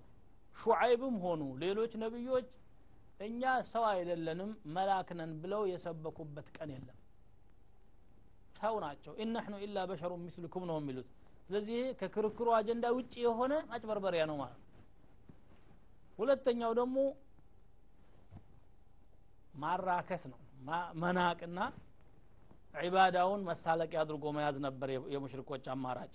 ሹዓይብም 0.56 1.16
ሆኑ 1.24 1.42
ሌሎች 1.62 1.92
ነቢዮች 2.02 2.48
እኛ 3.20 3.42
ሰው 3.70 3.84
አይደለንም 3.90 4.50
መላክ 4.74 5.08
ነን 5.18 5.32
ብለው 5.42 5.62
የሰበኩበት 5.70 6.48
ቀን 6.56 6.70
የለም። 6.74 6.98
ሰው 8.60 8.74
ናቸው። 8.84 9.12
ኢነሕኑ 9.22 9.54
ኢላ 9.64 9.78
በሸሩ 9.90 10.12
ሚስልኩም 10.22 10.64
ነው 10.70 10.76
የሚሉት 10.80 11.08
ስለዚህ 11.46 11.80
ከክርክሩ 12.00 12.48
አጀንዳ 12.58 12.86
ውጭ 12.96 13.14
የሆነ 13.24 13.54
ማጭበርበሪያ 13.70 14.22
ነው 14.30 14.36
ማለት 14.42 14.60
ሁለተኛው 16.18 16.72
ደግሞ 16.78 16.96
ማራከስ 19.54 20.22
ነው። 20.30 20.38
መናቅና 21.00 21.58
ዒባዳውን 22.84 23.42
መሳለቂያ 23.48 23.98
አድርጎ 24.04 24.24
መያዝ 24.36 24.56
ነበር 24.66 24.88
የሙሽሪኮች 25.14 25.64
አማራጭ። 25.74 26.14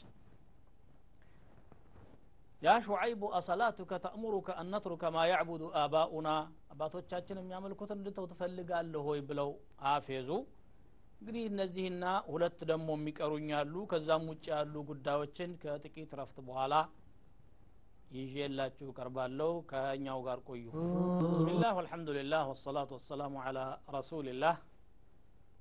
ያ 2.62 2.72
ሹዓይቡ 2.86 3.22
አሰላቱከ 3.38 3.92
ተእሙሩከ 4.06 4.50
አን 4.60 4.68
ነትሩከ 4.74 5.04
ማ 5.16 5.22
ያዕቡዱ 5.30 5.64
አባኡና 5.82 6.30
አባቶቻችን 6.74 7.40
የሚያመልኩትን 7.42 8.00
እንድተው 8.00 8.26
ትፈልጋለህ 8.32 9.06
ሆይ 9.08 9.20
ብለው 9.30 9.50
አፌዙ 9.92 10.30
እንግዲህ 11.22 11.44
እነዚህና 11.50 12.04
ሁለት 12.28 12.60
ደግሞ 12.70 12.90
የሚቀሩኝ 12.98 13.48
ያሉ 13.54 13.76
ከዛም 13.92 14.24
ውጭ 14.32 14.46
ያሉ 14.54 14.76
ጉዳዮችን 14.90 15.52
ከጥቂት 15.64 16.12
ረፍት 16.20 16.38
በኋላ 16.48 16.74
ይዤላችሁ 18.18 18.88
ቀርባለሁ 18.98 19.50
ከእኛው 19.72 20.20
ጋር 20.28 20.40
ቆዩ። 20.48 20.64
ብስሚላህ 21.24 21.72
ወልሐምዱሊላህ 21.78 22.44
ወሰላቱ 22.52 22.90
ወሰላሙ 22.98 23.36
አላ 23.44 23.60
ረሱልላህ 23.96 24.56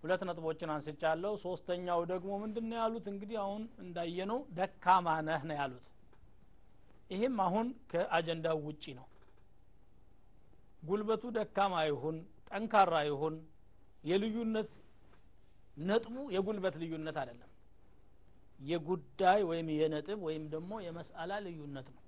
ሁለት 0.02 0.22
ነጥቦችን 0.28 0.72
አንስቻለሁ። 0.74 1.32
ሶስተኛው 1.44 2.00
ደግሞ 2.12 2.30
ምንድን 2.42 2.66
ነው 2.70 2.76
ያሉት? 2.80 3.06
እንግዲህ 3.12 3.38
አሁን 3.44 3.62
እንዳየነው 3.84 4.40
ደካማ 4.58 5.06
ነህ 5.28 5.42
ነው 5.48 5.56
ያሉት። 5.60 5.86
ይህም 7.10 7.36
አሁን 7.46 7.68
ከአጀንዳው 7.90 8.58
ውጪ 8.66 8.84
ነው። 8.98 9.06
ጉልበቱ 10.82 11.24
ደካማ 11.36 11.74
ይሁን 11.88 12.16
ጠንካራ 12.50 12.94
ይሁን 13.08 13.36
የልዩነት 14.04 14.70
ነጥቡ 15.82 16.16
የጉልበት 16.34 16.74
ልዩነት 16.82 17.16
አይደለም። 17.22 17.50
የጉዳይ 18.60 19.40
ወይም 19.48 19.68
የነጥብ 19.74 20.20
ወይም 20.28 20.44
ደግሞ 20.54 20.72
የመስአላ 20.84 21.32
ልዩነት 21.44 21.88
ነው። 21.94 22.02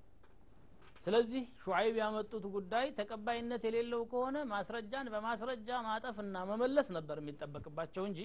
ስለዚህ 1.05 1.43
ሹዓይብ 1.61 1.95
ያመጡት 2.01 2.43
ጉዳይ 2.55 2.87
ተቀባይነት 2.97 3.61
የሌለው 3.67 4.01
ከሆነ 4.11 4.37
ማስረጃን 4.51 5.07
በማስረጃ 5.13 5.69
ማጠፍና 5.87 6.43
መመለስ 6.49 6.87
ነበር 6.97 7.17
የሚጠበቅባቸው 7.21 8.03
እንጂ 8.09 8.19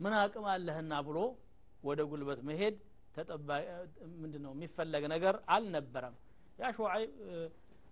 ምን 0.00 0.14
አቅም 0.20 0.46
አለህና 0.52 0.92
ብሎ 1.08 1.18
ወደ 1.84 2.00
ጉልበት 2.10 2.40
መሄድ 2.48 2.76
ምንድን 4.20 4.42
ነው 4.44 4.52
የሚፈለግ 4.54 5.04
ነገር 5.12 5.36
አልነበረም። 5.54 6.14
ያ 6.60 6.68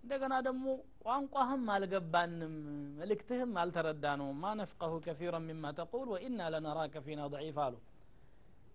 እንደገና 0.03 0.33
ደግሞ 0.47 0.65
ቋንቋህም 1.05 1.63
አልገባንም 1.75 2.53
መልእክትህም 2.99 3.51
አልተረዳ 3.61 4.05
ነው 4.21 4.29
ማ 4.41 4.51
ነፍቀሁ 4.61 4.93
ከፊራ 5.05 5.35
ሚማ 5.47 5.71
ተቁል 5.79 6.07
ወኢና 6.13 6.39
ለነራከ 6.53 6.95
ፊና 7.07 7.21
ضعيف 7.33 7.57
አሉ 7.65 7.75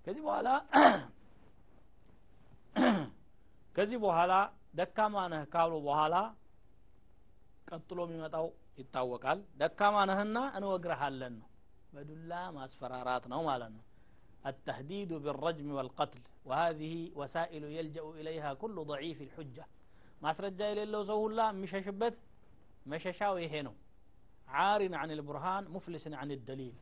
ከዚህ 0.06 0.22
በኋላ 0.26 0.48
ከዚህ 3.76 3.98
በኋላ 4.04 4.32
ደካማ 4.78 5.16
ነህ 5.32 5.42
ካሉ 5.54 5.72
በኋላ 5.86 6.14
ቀጥሎ 7.70 7.98
የሚመጣው 8.06 8.46
ይታወቃል 8.80 9.40
ደካማ 9.62 9.96
ነህና 10.10 10.38
እንወግረሃለን 10.58 11.34
ነው 11.40 11.48
በዱላ 11.94 12.32
ማስፈራራት 12.58 13.26
ነው 13.34 13.42
ማለት 13.50 13.72
ነው 13.78 13.84
التهديد 14.46 15.10
بالرجم 15.24 15.68
والقتل 15.76 16.22
وهذه 16.48 16.94
وسائل 17.18 17.64
يلجأ 17.78 18.04
إليها 18.20 18.50
كل 18.54 18.76
ضعيف 18.84 19.18
الحجة 19.22 19.64
ማስረጃ 20.25 20.59
የሌለው 20.71 21.01
ሰው 21.09 21.19
ሁላ 21.25 21.39
የሚሸሽበት 21.53 22.15
መሸሻው 22.91 23.33
ይሄ 23.43 23.53
ነው 23.67 23.75
ዓሪን 24.61 24.93
አን 25.01 25.11
ልቡርሃን 25.19 25.65
ሙፍሊስን 25.75 26.15
አን 26.21 26.31
ደሊል 26.49 26.77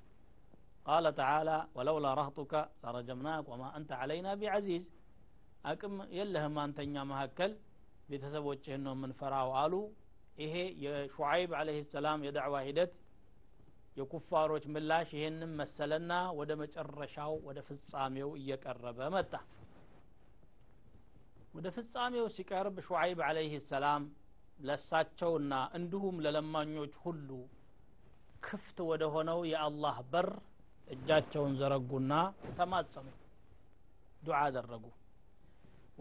قال 0.86 1.05
تعالى 1.15 1.57
ولولا 1.77 2.12
رهطك 2.13 2.53
لرجمناك 2.83 3.45
وما 3.51 3.69
أنت 3.77 3.91
علينا 4.01 4.31
بعزيز 4.41 4.83
አቅም 5.69 5.95
የለህም 6.17 6.55
አንተኛ 6.63 6.95
መካከል 7.09 7.51
ቤተሰቦችህን 8.09 8.81
ነው 8.86 8.93
የምንፈራው 8.95 9.50
አሉ 9.62 9.74
ይሄ 10.43 10.53
የሹዓይብ 10.83 11.51
አለህ 11.59 11.77
ሰላም 11.93 12.24
የዳዕዋ 12.27 12.55
ሂደት 12.67 12.91
የኩፋሮች 14.00 14.65
ምላሽ 14.75 15.09
ይሄንን 15.17 15.51
መሰለና 15.62 16.12
ወደ 16.39 16.51
መጨረሻው 16.62 17.33
ወደ 17.47 17.59
ፍጻሜው 17.67 18.29
እየቀረበ 18.39 19.00
መጣ 19.15 19.33
ወደ 21.57 21.67
ፍጻሜው 21.75 22.25
ሲቀርብ 22.38 22.75
ሹዓይብ 22.88 23.19
አለይህ 23.27 23.53
ሰላም 23.71 24.03
ለሳቸውና 24.67 25.53
እንዲሁም 25.77 26.17
ለለማኞች 26.25 26.93
ሁሉ 27.05 27.29
ክፍት 28.47 28.77
ወደ 28.91 29.03
ሆነው 29.13 29.39
የአላህ 29.51 29.97
በር 30.13 30.29
እጃቸውን 30.95 31.53
ዘረጉና 31.62 32.13
ተማጸኑ 32.59 33.07
ዱዓ 34.27 34.39
አደረጉ 34.50 34.86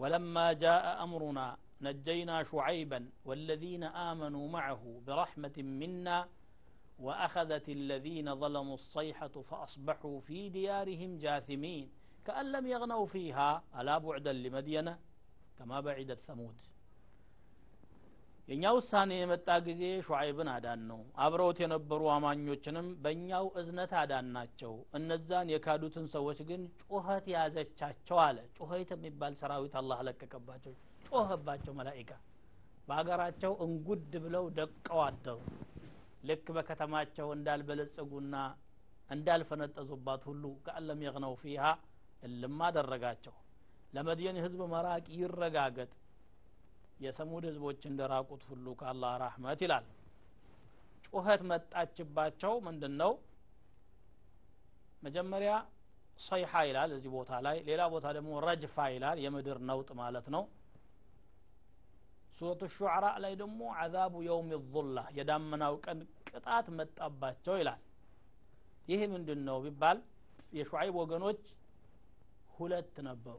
ولما 0.01 0.47
جاء 0.63 0.85
أمرنا 1.05 1.47
نجينا 1.81 2.35
شعيبا 2.43 2.99
والذين 3.27 3.83
آمنوا 4.09 4.45
معه 4.49 4.81
برحمة 5.07 5.57
منا 5.81 6.17
وأخذت 6.99 7.67
الذين 7.69 8.27
ظلموا 8.35 8.77
الصيحة 8.81 9.35
فأصبحوا 9.49 10.15
في 10.27 10.49
ديارهم 10.49 11.11
جاثمين 11.17 11.85
كأن 12.25 12.45
لم 12.51 12.65
يغنوا 12.67 13.05
فيها 13.05 13.49
ألا 13.79 13.97
بعدا 13.97 14.33
لمدينة 14.43 14.93
ከማ 15.62 15.74
በዒደት 15.86 16.20
ሰሙድ? 16.26 16.54
የእኛ 18.48 18.64
ውሳኔ 18.76 19.10
የመጣ 19.16 19.48
ጊዜ 19.66 19.82
ሹዓይብን 20.06 20.48
አዳን 20.52 20.80
ነው። 20.88 21.00
አብረውት 21.24 21.58
የነበሩ 21.62 22.00
አማኞችንም 22.14 22.86
በእኛው 23.02 23.46
እዝነት 23.60 23.92
አዳን 24.00 24.26
ናቸው። 24.36 24.72
እነዛን 24.98 25.52
የካዱትን 25.52 26.06
ሰዎች 26.14 26.38
ግን 26.48 26.62
ጩኸት 26.82 27.26
ያዘቻቸው 27.34 28.18
አለ። 28.24 28.38
ጩኸት 28.58 28.90
የሚባል 28.94 29.36
ሰራዊት 29.40 29.76
አላህ 29.80 30.00
ለቀቀባቸው። 30.08 30.74
ጮኸባቸው 31.10 31.74
መላይካ 31.80 32.10
በሀገራቸው 32.88 33.54
እንጉድ 33.66 34.12
ብለው 34.24 34.46
ደቀው 34.58 35.00
አደሩ። 35.06 35.38
ልክ 36.24 36.46
በከተማቸው 36.56 37.30
እንዳልበለጸጉና 37.36 38.34
እንዳልፈነጠዙባት 39.10 40.24
ሁሉ 40.30 40.44
ከአለም 40.66 41.00
የግነው 41.06 41.36
ፊሃ 41.40 41.64
እልም 42.22 42.60
አደረጋቸው። 42.66 43.36
ለመድየን 43.92 44.38
ህዝብ 44.44 44.60
መራቅ 44.72 45.04
ይረጋገጥ። 45.16 45.90
የሰሙድ 47.02 47.44
ህዝቦች 47.48 47.80
እንደራቁት 47.90 48.42
ሁሉ 48.50 48.66
ከአላህ 48.80 49.12
ራህመት 49.22 49.60
ይላል። 49.64 49.86
ጩኸት 51.06 51.42
መጣችባቸው 51.50 52.52
ምንድን 52.66 52.94
ነው 53.00 53.12
መጀመሪያ 55.02 55.52
ሰይሓ 56.22 56.52
ይላል 56.68 56.90
እዚህ 56.96 57.10
ቦታ 57.14 57.32
ላይ 57.46 57.56
ሌላ 57.68 57.82
ቦታ 57.94 58.06
ደግሞ 58.16 58.32
ረጅፋ 58.46 58.76
ይላል። 58.94 59.18
የምድር 59.24 59.58
ነውጥ 59.68 59.90
ማለት 60.00 60.26
ነው። 60.34 60.42
ሱረቱ 62.36 62.62
ሹዕራ 62.74 63.06
ላይ 63.24 63.32
ደግሞ 63.40 63.62
አዛቡ 63.80 64.14
የውም 64.26 64.48
ዙላ 64.68 64.98
የዳመናው 65.18 65.74
ቀን 65.84 65.98
ቅጣት 66.30 66.66
መጣባቸው 66.78 67.56
ይላል። 67.60 67.80
ይህ 68.88 69.00
ምንድን 69.12 69.40
ነው 69.48 69.58
ቢባል 69.64 69.98
የሹዓይብ 70.56 70.94
ወገኖች 71.02 71.42
ሁለት 72.56 72.96
ነበሩ 73.08 73.36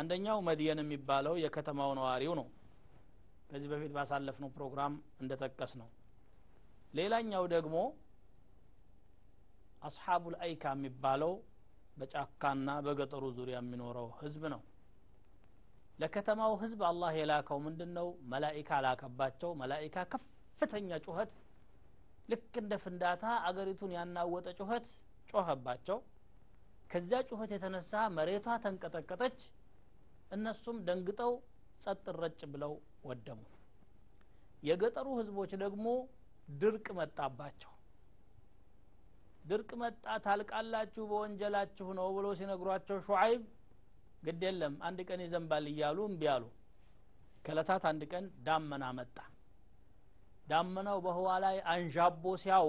አንደኛው 0.00 0.38
መድየን 0.48 0.80
የሚባለው 0.82 1.34
የከተማው 1.42 1.92
ነዋሪው 1.98 2.34
ነው። 2.40 2.46
ከዚህ 3.50 3.68
በፊት 3.72 3.92
ባሳለፍነው 3.96 4.50
ፕሮግራም 4.56 4.92
እንደጠቀስ 5.22 5.72
ነው 5.80 5.88
ሌላኛው 6.94 7.44
ደግሞ 7.54 7.76
አስሓቡል 9.82 10.34
አይካ 10.44 10.64
የሚባለው 10.74 11.32
በጫካና 11.96 12.70
በገጠሩ 12.86 13.24
ዙሪያ 13.38 13.56
የሚኖረው 13.60 14.08
ህዝብ 14.20 14.42
ነው። 14.54 14.60
ለከተማው 16.00 16.52
ህዝብ 16.62 16.80
አላህ 16.88 17.12
የላከው 17.18 17.58
ምንድን 17.64 17.90
ነው 17.98 18.08
መላኢካ 18.32 18.80
ላከባቸው። 18.84 19.50
መላኢካ 19.60 19.96
ከፍተኛ 20.12 20.98
ጩኸት 21.06 21.32
ልክ 22.30 22.54
እንደ 22.62 22.74
ፍንዳታ 22.82 23.24
አገሪቱን 23.48 23.92
ያናወጠ 23.96 24.48
ጩኸት 24.58 24.86
ጮኸባቸው። 25.30 25.98
ከዚያ 26.90 27.18
ጩኸት 27.28 27.50
የተነሳ 27.54 27.92
መሬቷ 28.16 28.56
ተንቀጠቀጠች 28.64 29.38
እነሱም 30.30 30.76
ደንግጠው 30.86 31.32
ጸጥ 31.84 32.04
ረጭ 32.18 32.40
ብለው 32.52 32.72
ወደሙ። 33.08 33.40
የገጠሩ 34.62 35.06
ህዝቦች 35.20 35.52
ደግሞ 35.62 35.86
ድርቅ 36.60 36.86
መጣባቸው። 36.98 37.72
ድርቅ 39.44 39.70
መጣ 39.82 39.94
ታልቃላችሁ 40.24 41.04
በወንጀላችሁ 41.10 41.88
ነው 41.98 42.08
ብሎ 42.16 42.26
ሲነግሯቸው 42.38 42.98
ሹዓይብ 43.06 43.42
ግድ 44.24 44.42
የለም 44.46 44.74
አንድ 44.86 44.98
ቀን 45.08 45.20
ይዘንባል 45.24 45.66
እያሉ 45.70 45.98
እምቢ 46.08 46.24
አሉ። 46.34 46.44
ከለታት 47.44 47.84
አንድ 47.90 48.02
ቀን 48.12 48.24
ዳመና 48.46 48.84
መጣ። 48.98 49.16
ዳመናው 50.46 50.98
በህዋ 51.04 51.28
ላይ 51.44 51.56
አንዣቦ 51.72 52.24
ሲያው 52.42 52.68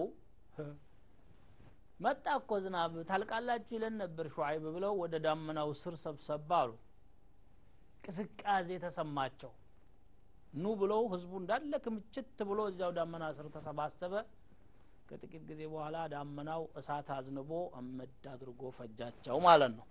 መጣ 2.00 2.26
እኮ 2.40 2.52
ዝናብ 2.64 2.94
ታልቃላችሁ 3.10 3.74
ይለን 3.76 3.96
ነበር 4.04 4.26
ሹዓይብ 4.36 4.64
ብለው 4.76 4.94
ወደ 5.02 5.16
ዳመናው 5.26 5.70
ስር 5.82 5.96
ሰብሰብ 6.04 6.52
አሉ 6.60 6.72
ቅስቃዜ 8.04 8.70
ተሰማቸው። 8.84 9.52
ኑ 10.54 10.74
ብለው 10.80 11.02
ህዝቡ 11.12 11.32
እንዳለ 11.42 11.74
ክምችት 11.84 12.40
ብሎ 12.50 12.60
እዚያው 12.70 12.92
ዳመና 12.98 13.26
ስር 13.38 13.48
ተሰባሰበ። 13.56 14.14
ከጥቂት 15.10 15.44
ጊዜ 15.50 15.62
በኋላ 15.72 15.98
ዳመናው 16.14 16.62
እሳት 16.80 17.08
አዝንቦ 17.16 17.52
አመድ 17.80 18.26
አድርጎ 18.34 18.62
ፈጃቸው 18.78 19.38
ማለት 19.48 19.72
ነው። 19.78 19.86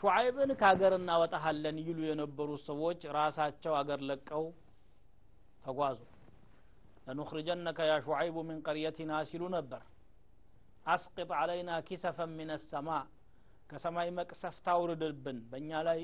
ሹዓይብን 0.00 0.50
ከሀገር 0.60 0.92
እናወጣሃለን 0.98 1.78
ይሉ 1.86 1.98
የነበሩ 2.08 2.50
ሰዎች 2.68 3.00
ራሳቸው 3.16 3.72
አገር 3.80 4.00
ለቀው 4.10 4.44
ተጓዙ። 5.64 5.98
ለኑኽርጀነከ 7.06 7.78
ያ 7.88 7.94
ሹዓይቡ 8.06 8.36
ምን 8.48 8.58
ቀርየቲና 8.66 9.12
ሲሉ 9.30 9.42
ነበር። 9.56 9.82
አስቅጥ 10.86 11.30
አለይና 11.40 11.70
ኪሰፈን 11.88 12.30
ምን 12.38 12.50
ሰማ 12.70 12.88
ከሰማይ 13.70 14.08
መቅሰፍት 14.18 14.66
አውርድብን 14.74 15.38
በእኛ 15.50 15.70
ላይ 15.88 16.00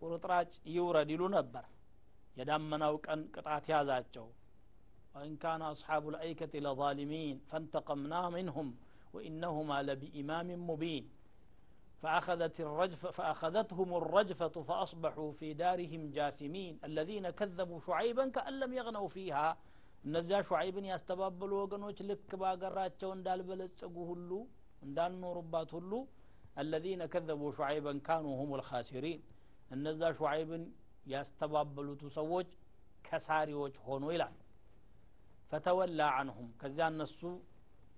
ቁርጥራጭ 0.00 0.52
ይውረድ 0.74 1.10
ይሉ 1.14 1.22
ነበር 1.36 1.64
የዳመናው 2.36 2.96
ቀን 3.06 3.22
ቅጣት 3.36 3.66
ያዛቸው 3.74 4.26
وإن 5.14 5.34
كان 5.36 5.62
أصحاب 5.64 6.04
الأيكة 6.08 6.52
لظالمين 6.58 7.36
فانتقمنا 7.50 8.22
منهم 8.28 8.66
وإنهما 9.14 9.76
لبإمام 9.82 10.48
مبين 10.70 11.04
فأخذت 12.02 12.56
الرجف 12.60 13.06
فأخذتهم 13.08 13.90
الرجفة 13.94 14.54
فأصبحوا 14.62 15.30
في 15.32 15.48
دارهم 15.54 16.02
جاثمين 16.10 16.74
الذين 16.84 17.30
كذبوا 17.30 17.80
شعيبا 17.80 18.24
كأن 18.28 18.54
لم 18.60 18.72
يغنوا 18.72 19.08
فيها 19.08 19.46
እነዚያ 20.04 20.38
ሹዓይብን 20.48 20.84
ያስተባበሉ 20.90 21.52
ወገኖች 21.60 21.98
ልክ 22.08 22.30
ባገራቸው 22.40 23.10
እንዳልበለጸጉ 23.14 23.94
ሁሉ 24.10 24.30
እንዳልኖሩባት 24.82 25.70
ሁሉ 25.76 25.92
አለዚነ 26.60 27.02
ከዘቡ 27.12 27.42
ሹዓይበን 27.56 27.98
ካኑ 28.06 28.26
ሁም 28.40 28.50
ልካሲሪን 28.60 29.20
እነዛ 29.71 30.01
ሹዓይብን 30.17 30.63
ያስተባበሉቱ 31.11 32.01
ሰዎች 32.17 32.49
ከሳሪዎች 33.07 33.75
ሆኑ 33.85 34.03
ይላል። 34.13 34.35
ፈተወላ 35.51 36.01
አንሁም። 36.19 36.49
ከዚያ 36.61 36.85
እነሱ 36.93 37.19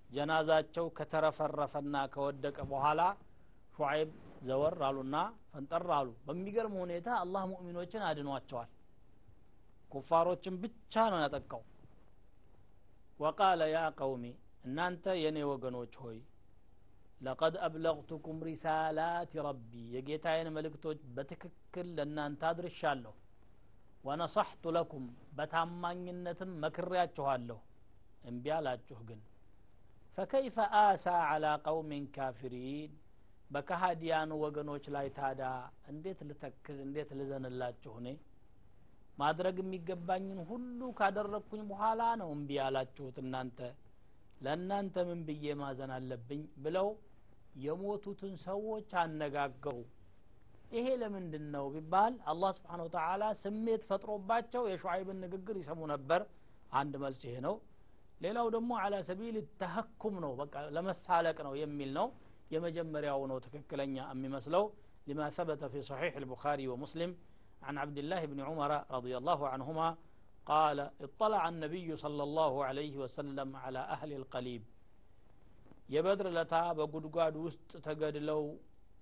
ጀናዛቸው 0.09 0.85
ከተረፈረፈና 0.97 1.95
ከወደቀ 2.13 2.57
በኋላ 2.71 3.01
ሹዓይብ 3.75 4.09
ዘወር 4.47 4.75
አሉና 4.87 5.15
ፈንጠር 5.51 5.85
አሉ። 5.97 6.09
በሚገርም 6.25 6.75
ሁኔታ 6.81 7.07
አላህ 7.21 7.43
ሙእሚኖችን 7.51 8.03
አድኗቸዋል። 8.09 8.71
ኩፋሮችን 9.91 10.55
ብቻ 10.63 11.03
ነው 11.13 11.19
ያጠቃው። 11.23 11.63
ወቃለ 13.19 13.61
ያ 13.73 13.81
ቀውሚ 13.99 14.23
እናንተ 14.65 15.05
የእኔ 15.21 15.39
ወገኖች 15.49 15.93
ሆይ 16.03 16.17
ለቀድ 17.23 17.55
አብለግቱኩም 17.65 18.39
ሪሳላት 18.47 19.33
ረቢ 19.45 19.61
የጌታዬን 19.93 20.47
መልእክቶች 20.55 20.99
በትክክል 21.15 21.87
ለእናንተ 21.97 22.41
አድርሻለሁ። 22.49 23.13
ወነሰሕቱ 24.03 24.63
ለኩም 24.77 25.05
በታማኝነትም 25.37 26.51
መክሬያችኋለሁ። 26.63 27.59
እምቢ 28.29 28.45
አላችሁ 28.55 28.99
ግን። 29.09 29.21
ፈከይፈ 30.17 30.57
አሳ 30.81 31.05
አላ 31.29 31.45
ቀውሚን 31.65 32.03
ካፊሪን 32.15 32.91
በከሃዲያኑ 33.51 34.31
ወገኖች 34.43 34.85
ላይ 34.95 35.07
ታዳ 35.17 35.41
እንዴት 35.91 36.19
ልተክዝ 36.29 36.77
እንዴት 36.85 37.09
ልዘንላችሁ 37.19 37.93
እኔ? 38.01 38.07
ማድረግ 39.17 39.55
የሚገባኝን 39.61 40.39
ሁሉ 40.49 40.79
ካደረግኩኝ 40.99 41.63
በኋላ 41.71 42.01
ነው 42.21 42.29
እምቢ 42.35 42.51
ያላችሁት 42.59 43.17
እናንተ። 43.23 43.59
ለእናንተ 44.41 44.95
ምን 45.09 45.19
ብዬ 45.27 45.45
ማዘን 45.59 45.91
አለብኝ? 45.97 46.41
ብለው 46.63 46.87
የሞቱትን 47.64 48.34
ሰዎች 48.48 48.90
አነጋገሩ 49.02 49.76
ይሄ 50.76 50.86
ለምንድን 51.02 51.44
ነው 51.54 51.66
ቢባል 51.74 52.14
አላህ 52.30 52.50
ስብሓን 52.58 52.80
ወተላ 52.86 53.24
ስሜት 53.44 53.82
ፈጥሮባቸው 53.90 54.62
የሹዓይብን 54.72 55.18
ንግግር 55.24 55.56
ይሰሙ 55.62 55.80
ነበር 55.94 56.22
አንድ 56.80 56.94
መልስ 57.04 57.20
ይሄ 57.28 57.36
ነው 57.46 57.54
ሌላው 58.24 58.46
ደግሞ 58.56 58.70
አላ 58.84 58.94
ሰቢል 59.08 59.36
ተሀኩም 59.60 60.14
ነው 60.24 60.32
በቃ 60.40 60.54
ለመሳለቅ 60.76 61.38
ነው 61.46 61.54
የሚል 61.62 61.90
ነው 61.98 62.06
የመጀመሪያው 62.54 63.22
ነው 63.32 63.38
ትክክለኛ 63.46 63.96
የሚመስለው 64.12 64.64
لما 65.08 65.30
ثبت 65.30 65.64
في 65.64 65.82
صحيح 65.82 66.16
البخاري 66.16 66.68
ومسلم 66.68 67.10
عن 67.62 67.78
عبد 67.78 67.98
الله 67.98 68.24
بن 68.24 68.40
عمر 68.40 68.84
رضي 68.90 69.16
الله 69.16 69.48
عنهما 69.48 69.88
قال 70.46 70.78
اطلع 71.00 71.42
النبي 71.48 71.96
صلى 71.96 72.22
الله 72.22 72.52
عليه 72.64 72.96
وسلم 72.96 73.56
على 73.56 73.78
أهل 73.94 74.10
القليب 74.12 74.62
የበድር 75.89 76.27
ለታ 76.35 76.55
በጉድጓድ 76.77 77.35
ውስጥ 77.45 77.71
ተገድለው 77.85 78.41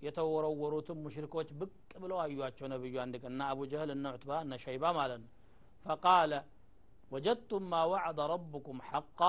የተወረወሩትም 0.06 0.98
ሙሽሪኮች 1.04 1.50
ብቅ 1.60 1.72
ብለው 2.04 2.18
አዩቸው 2.22 2.68
ነብዩ 2.72 2.94
አንድ 3.04 3.16
ቀን። 3.22 3.32
እና 3.34 3.50
አቡ 3.52 3.60
ጀህል 3.72 3.90
እነ 3.96 4.06
ዑትባ 4.14 4.32
እነ 4.46 4.54
ሸይባ 4.64 4.84
ማለት 4.98 5.20
ነው። 5.24 5.30
ፈቃለ 5.86 6.34
ወጀድቱም 7.12 7.64
ማ 7.72 7.82
ወዕደ 7.92 8.20
ረብኩም 8.32 8.80
ሐቃ። 8.90 9.20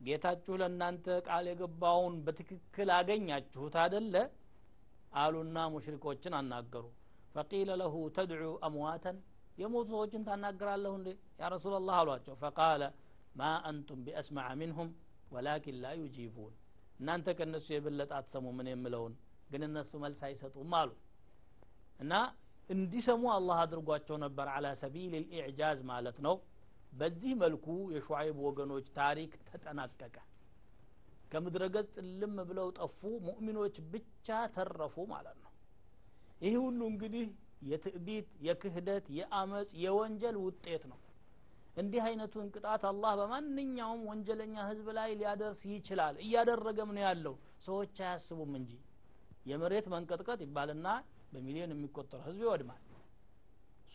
ጌታችሁ 0.00 0.54
ለእናንተ 0.60 1.06
ቃል 1.26 1.46
የገባውን 1.50 2.14
በትክክል 2.26 2.88
አገኛችሁት 2.96 3.74
አደለ 3.84 4.14
አሉና 5.14 5.58
ሙሽሪኮችን 5.74 6.32
አናገሩ። 6.38 6.84
ፈቂለ 7.34 7.70
ለሁ 7.80 7.94
ተድዑ 8.16 8.52
አምዋተን። 8.66 9.16
የሞቱ 9.58 9.88
ሰዎችን 9.92 10.22
ታናግራለሁ 10.28 10.92
እንዴ? 10.98 11.08
ያ 11.40 11.48
ረሱላላህ 11.54 11.94
አሏቸው። 12.00 12.34
ፈቃለ 12.42 12.82
ማ 13.34 13.50
አንቱም 13.68 14.00
ቢአስማዐ 14.06 14.48
ሚንሁም 14.60 14.88
ወላኪን 15.32 15.76
ላ 15.82 15.88
ዩጂቡን 16.00 16.54
እናንተ 17.00 17.34
ከእነሱ 17.38 17.66
የበለጠ 17.72 18.10
አትሰሙ 18.18 18.46
ምን 18.58 18.68
የምለውን 18.70 19.14
ግን 19.50 19.62
እነሱ 19.66 19.90
መልስ 20.04 20.20
አይሰጡም 20.28 20.72
አሉ። 20.78 20.90
እና 22.00 22.12
እንዲሰሙ 22.70 23.22
አላህ 23.34 23.58
አድርጓቸው 23.64 24.16
ነበር 24.24 24.46
አላ 24.54 24.66
ሰቢል 24.80 25.12
ልኢዕጃዝ 25.16 25.78
ማለት 25.90 26.18
ነው። 26.26 26.34
በዚህ 26.92 27.32
መልኩ 27.42 27.66
የሹዓይብ 27.94 28.36
ወገኖች 28.46 28.86
ታሪክ 28.98 29.32
ተጠናቀቀ። 29.48 30.16
ከምድረ 31.32 31.64
ገጽ 31.74 31.94
ልም 32.20 32.36
ብለው 32.50 32.68
ጠፉ 32.78 32.98
ሙእሚኖች 33.26 33.76
ብቻ 33.92 34.26
ተረፉ 34.54 34.96
ማለት 35.10 35.38
ነው። 35.44 35.52
ይህ 36.44 36.54
ሁሉ 36.64 36.80
እንግዲህ 36.92 37.26
የትዕቢት 37.68 38.28
የክህደት 38.46 39.06
የአመፅ 39.18 39.70
የወንጀል 39.84 40.36
ውጤት 40.44 40.82
ነው 40.92 40.98
እንዲህ 41.78 42.00
አይነቱን 42.04 42.46
ቅጣት 42.54 42.82
አላህ 42.88 43.12
በማንኛውም 43.20 44.00
ወንጀለኛ 44.10 44.54
ህዝብ 44.70 44.86
ላይ 44.98 45.10
ሊያደርስ 45.20 45.60
ይችላል። 45.70 46.14
እያደረገም 46.24 46.90
ነው 46.96 47.02
ያለው። 47.06 47.34
ሰዎች 47.66 47.96
አያስቡም 48.02 48.52
እንጂ። 48.58 48.70
የመሬት 49.46 49.86
መንቀጥቀጥ 49.94 50.40
ይባልና 50.46 50.88
በሚሊዮን 51.32 51.74
የሚቆጠር 51.74 52.20
ህዝብ 52.26 52.40
ይወድማል። 52.46 52.82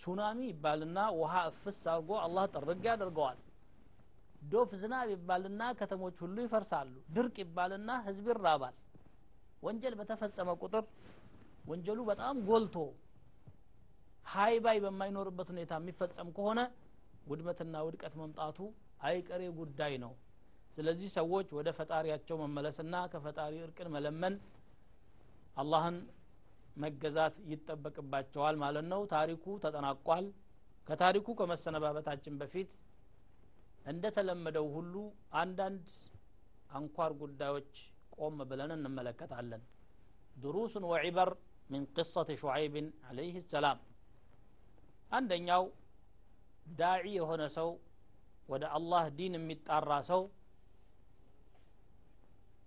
ሱናሚ 0.02 0.39
ይባልና 0.52 1.00
ውሃ 1.19 1.34
እፍስ 1.50 1.82
አድርጎ 1.91 2.12
አላህ 2.24 2.46
ጥርግ 2.56 2.84
ያደርገዋል። 2.89 3.39
ዶፍ 4.46 4.72
ዝናብ 4.82 5.10
ይባልና 5.13 5.63
ከተሞች 5.80 6.15
ሁሉ 6.24 6.38
ይፈርሳሉ። 6.46 6.93
ድርቅ 7.15 7.36
ይባልና 7.43 7.91
ህዝብ 8.08 8.26
ይራባል። 8.32 8.76
ወንጀል 9.63 9.93
በተፈጸመ 10.00 10.50
ቁጥር 10.62 10.84
ወንጀሉ 11.65 12.00
በጣም 12.10 12.36
ጎልቶ 12.48 12.76
ሀይ 14.28 14.56
ባይ 14.65 14.78
በማይኖርበት 14.84 15.48
ሁኔታ 15.54 15.74
የሚፈጸም 15.80 16.30
ከሆነ 16.36 16.60
ውድመትና 17.27 17.75
ውድቀት 17.86 18.13
መምጣቱ 18.21 18.57
አይቀሬ 19.07 19.43
ጉዳይ 19.59 19.93
ነው። 20.03 20.13
ስለዚህ 20.75 21.09
ሰዎች 21.17 21.47
ወደ 21.57 21.69
ፈጣሪያቸው 21.77 22.36
መመለስና 22.43 22.95
ከፈጣሪ 23.13 23.53
እርቅን 23.65 23.89
መለመን 23.95 24.36
አላህን 25.57 25.97
መገዛት 26.77 27.36
ይጠበቅባቸዋል 27.51 28.55
ማለት 28.63 28.86
ነው። 28.93 29.01
ታሪኩ 29.13 29.45
ተጠናቋል። 29.63 30.25
ከታሪኩ 30.88 31.27
ከመሰነባበታችን 31.39 32.38
በፊት 32.41 32.71
እንደተለመደው 33.86 34.65
ሁሉ 34.75 34.95
አንዳንድ 35.36 35.86
አንኳር 36.71 37.12
ጉዳዮች 37.21 37.71
ቆም 38.17 38.38
ብለን 38.49 38.71
እንመለከታለን። 38.77 39.62
ድሩሱን 40.36 40.86
ወዒበር 40.91 41.29
ምን 41.69 41.83
ቅሰት 41.95 42.29
ሹዓይብን 42.41 42.88
አለይህ 43.09 43.36
ሰላም። 43.51 43.79
አንደኛው 45.12 45.63
ዳዒ 46.78 47.06
የሆነ 47.17 47.43
ሰው 47.58 47.69
ወደ 48.49 48.63
አላህ 48.78 49.04
ዲን 49.17 49.36
የሚጣራ 49.38 49.91
ሰው 50.10 50.21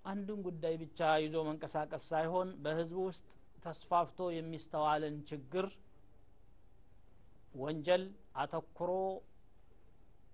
አንድን 0.05 0.41
ጉዳይ 0.47 0.75
ብቻ 0.83 1.09
ይዞ 1.23 1.37
መንቀሳቀስ 1.49 2.05
ሳይሆን 2.11 2.49
በህዝቡ 2.65 2.99
ውስጥ 3.09 3.25
ተስፋፍቶ 3.65 4.29
የሚስተዋልን 4.35 5.17
ችግር 5.31 5.67
ወንጀል 7.55 8.03
አተኩሮ 8.43 8.91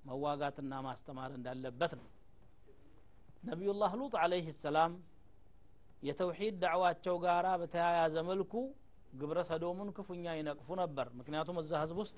መዋጋትና 0.08 0.72
ማስተማር 0.86 1.30
እንዳለበት 1.36 1.92
ነው። 1.98 2.06
ነቢዩላህ 3.48 3.92
ሉጥ 4.00 4.14
አለይህ 4.22 4.48
ሰላም 4.64 4.92
የተውሂድ 6.02 6.54
ዳዕዋቸው 6.62 7.16
ጋራ 7.24 7.48
በተያያዘ 7.60 8.16
መልኩ 8.30 8.52
ግብረ 9.20 9.38
ሰዶሙን 9.50 9.90
ክፉኛ 9.96 10.24
ይነቅፉ 10.38 10.68
ነበር። 10.82 11.06
ምክንያቱም 11.18 11.56
እዛ 11.62 11.72
ህዝብ 11.82 11.98
ውስጥ 12.02 12.16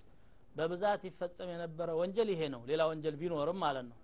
በብዛት 0.54 1.02
ይፈጸም 1.08 1.48
የነበረ 1.52 1.88
ወንጀል 2.00 2.28
ይሄ 2.34 2.42
ነው። 2.54 2.60
ሌላ 2.70 2.82
ወንጀል 2.90 3.16
ቢኖርም 3.20 3.58
ማለት 3.64 3.86
ነው። 3.90 3.98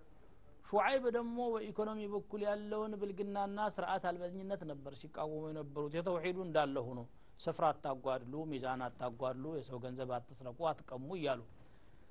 ሹዓይብ 0.69 1.03
ደግሞ 1.15 1.37
በኢኮኖሚ 1.53 2.01
በኩል 2.13 2.41
ያለውን 2.47 2.93
ብልግናና 2.99 3.59
ስርዓት 3.75 4.03
አልበኝነት 4.09 4.61
ነበር 4.69 4.93
ሲቃወሙ 5.01 5.41
የነበሩት። 5.49 5.95
የተውሂዱ 5.97 6.37
እንዳለ 6.45 6.75
ሆኖ 6.87 6.99
ስፍር 7.39 7.65
አታጓድሉ 7.73 8.33
ሚዛን 8.49 8.81
አታጓድሉ 8.87 9.45
የሰው 9.57 9.79
ገንዘብ 9.85 10.11
አትስረቁ 10.17 10.59
አትቀሙ 10.71 11.09
እያሉ 11.17 11.41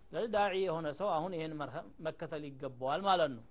ስለዚህ 0.06 0.30
داعي 0.34 0.54
የሆነ 0.62 0.86
ሰው 0.98 1.08
አሁን 1.16 1.32
ይህን 1.36 1.52
መከተል 2.06 2.44
ይገባዋል 2.48 3.02
ማለት 3.08 3.30
ነው። 3.36 3.44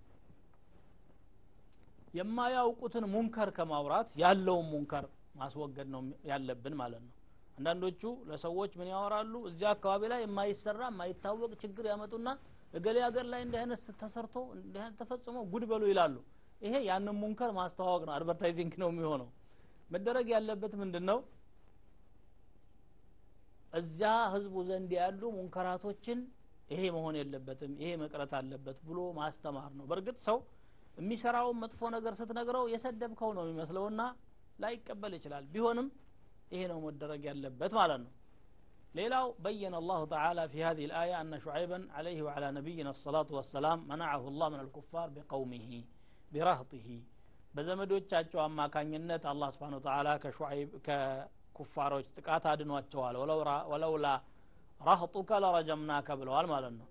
የማያውቁትን 2.14 3.06
منكر 3.14 3.50
ከማውራት 3.58 4.10
ያለውን 4.22 4.68
منكر 4.72 5.06
ማስወገድ 5.36 5.88
ነው 5.94 6.02
ያለብን 6.30 6.76
ማለት 6.82 7.02
ነው 7.06 7.14
አንዳንዶቹ 7.60 8.02
ለሰዎች 8.28 8.72
ምን 8.80 8.88
ያወራሉ? 8.92 9.34
እዚያ 9.50 9.70
አካባቢ 9.76 10.02
ላይ 10.12 10.20
የማይሰራ 10.24 10.82
የማይታወቅ 10.90 11.52
ችግር 11.64 11.86
ያመጡና 11.92 12.28
እገሌ 12.74 12.98
ሀገር 13.06 13.26
ላይ 13.32 13.42
እንዲህ 13.46 13.60
አይነት 13.62 13.82
ተሰርቶ 14.02 14.36
እንዲህ 14.56 14.80
አይነት 14.82 14.96
ተፈጽሞ 15.02 15.38
ጉድ 15.52 15.64
በሉ 15.72 15.84
ይላሉ። 15.92 16.16
ይሄ 16.62 16.74
ያንን 16.88 17.16
منكر 17.22 17.52
ማስተዋወቅ 17.58 18.02
ነው 18.08 18.14
advertising 18.16 18.74
ነው 18.82 18.90
የሚሆነው። 18.92 19.30
መደረግ 19.90 20.28
ያለበት 20.36 20.74
ምንድን 20.82 21.06
ነው 21.10 21.20
እዚያ 23.74 24.12
ህዝቡ 24.34 24.56
ዘንድ 24.70 24.92
ያሉ 25.00 25.22
ሙንከራቶችን 25.36 26.20
ይሄ 26.72 26.82
መሆን 26.96 27.16
የለበትም 27.20 27.72
ይሄ 27.82 27.92
መቅረት 28.02 28.32
አለበት 28.40 28.78
ብሎ 28.88 29.00
ማስተማር 29.20 29.72
ነው። 29.78 29.86
በእርግጥ 29.90 30.18
ሰው 30.28 30.38
የሚሰራውን 30.98 31.58
መጥፎ 31.64 31.82
ነገር 31.96 32.14
ስትነግረው 32.20 32.66
የሰደብከው 32.74 33.32
ነው 33.38 33.44
የሚመስለውና 33.46 34.02
ላይቀበል 34.64 35.14
ይችላል። 35.18 35.44
ቢሆንም 35.54 35.88
ይሄ 36.53 36.63
ነው 36.73 36.79
መደረግ 36.87 37.23
ያለበት 37.31 37.73
ማለት 37.81 38.01
ነው 38.05 38.13
ሌላው 38.99 39.27
በየነ 39.45 39.75
الله 39.83 40.01
تعالى 40.15 40.43
في 40.53 40.59
هذه 40.69 40.85
الآية 40.91 41.15
أن 41.23 41.33
شعيبا 41.45 41.79
عليه 41.97 42.19
وعلى 42.27 42.47
نبينا 42.59 42.91
الصلاة 42.97 43.31
والسلام 43.39 43.79
منعه 43.93 44.23
الله 44.31 44.47
من 44.55 44.61
الكفار 44.67 45.07
بقومه 45.17 45.71
برهطه 46.35 46.89
በዘመዶቻቸው 47.57 48.39
አማካኝነት 48.45 49.23
አላህ 49.33 49.49
ስብሓን 49.55 49.75
ወተላ 49.79 50.09
ከሹዓይብ 50.23 50.71
ከኩፋሮች 50.87 52.07
ጥቃት 52.17 52.45
አድኗቸዋል 52.53 53.17
ወለውላ 53.73 54.07
ራህጡከ 54.81 55.31
ለረጀምናከ 55.45 56.09
ብለዋል 56.21 56.47
ማለት 56.55 56.75
ነው 56.81 56.89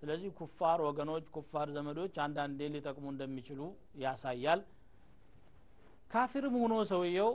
ስለዚህ 0.00 0.30
ኩፋር 0.40 0.78
ወገኖች 0.88 1.24
ኩፋር 1.36 1.68
ዘመዶች 1.76 2.14
አንዳንዴ 2.26 2.60
ሊጠቅሙ 2.74 3.06
እንደሚችሉ 3.14 3.60
ያሳያል 4.04 4.60
ካፊርም 6.12 6.54
ሆኖ 6.62 6.74
ሰውየው 6.92 7.30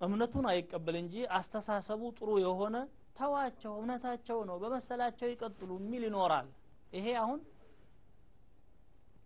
እምነቱን 0.00 0.46
አይቀበል 0.50 0.96
እንጂ 1.00 1.14
አስተሳሰቡ 1.36 2.02
ጥሩ 2.18 2.30
የሆነ 2.44 2.76
ተዋቸው 3.18 3.72
እምነታቸው 3.80 4.38
ነው 4.48 4.56
በመሰላቸው 4.62 5.28
ይቀጥሉ 5.32 5.70
የሚል 5.80 6.02
ይኖራል። 6.08 6.46
ይሄ 6.92 7.06
አሁን 7.22 7.40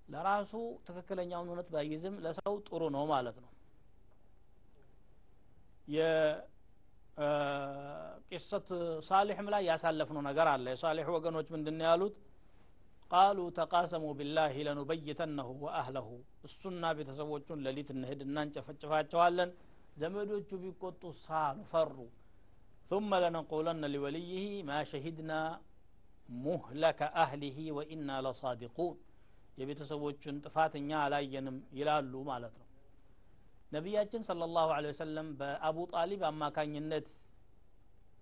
ለራሱ 0.08 0.52
ትክክለኛውን 0.86 1.50
እውነት 1.50 1.68
ባይዝም 1.74 2.16
ለሰው 2.24 2.54
ጥሩ 2.66 2.82
ነው 2.96 3.04
ማለት 3.12 3.36
ነው። 3.44 3.50
የቂሰት 7.16 8.68
ሳሊሕም 9.08 9.48
ላይ 9.54 9.62
ያሳለፍነው 9.70 10.22
ነገር 10.28 10.46
አለ። 10.52 10.66
የሳሊሕ 10.74 11.06
ወገኖች 11.16 11.48
ምንድን 11.54 11.78
ያሉት? 11.86 12.14
ቃሉ 13.10 13.38
ተቃሰሙ 13.58 14.04
ቢላሂ 14.18 14.54
ለኑበይተነሁ 14.66 15.48
ወአህለሁ። 15.64 16.08
እሱና 16.46 16.84
ቤተሰቦቹን 16.98 17.62
ሌሊት 17.66 17.88
እንሄድና 17.94 18.36
እንጨፈጭፋቸዋለን 18.46 19.50
ዘመዶቹ 20.01 20.49
ቢቆጡ 20.63 21.01
ሳሉ 21.25 21.57
ፈሩ 21.73 21.97
ثم 22.91 23.11
لنقولن 23.23 23.83
لوليه 23.95 24.35
ما 24.69 24.79
شهدنا 24.91 25.39
مهلك 26.45 26.99
أهله 27.23 27.57
وإنا 27.77 28.15
لصادقون 28.25 28.95
የቤተሰቦቹን 29.59 30.35
ጥፋት 30.45 30.73
እኛ 30.81 30.89
አላየንም 31.05 31.57
ይላሉ 31.79 32.13
ማለት 32.31 32.53
ነው 32.59 32.65
ነቢያችን 33.75 34.21
صلى 34.29 34.43
الله 34.49 34.67
عليه 34.77 34.89
وسلم 34.95 35.27
በአቡ 35.39 35.77
ጣሊብ 35.93 36.21
አማካኝነት 36.31 37.05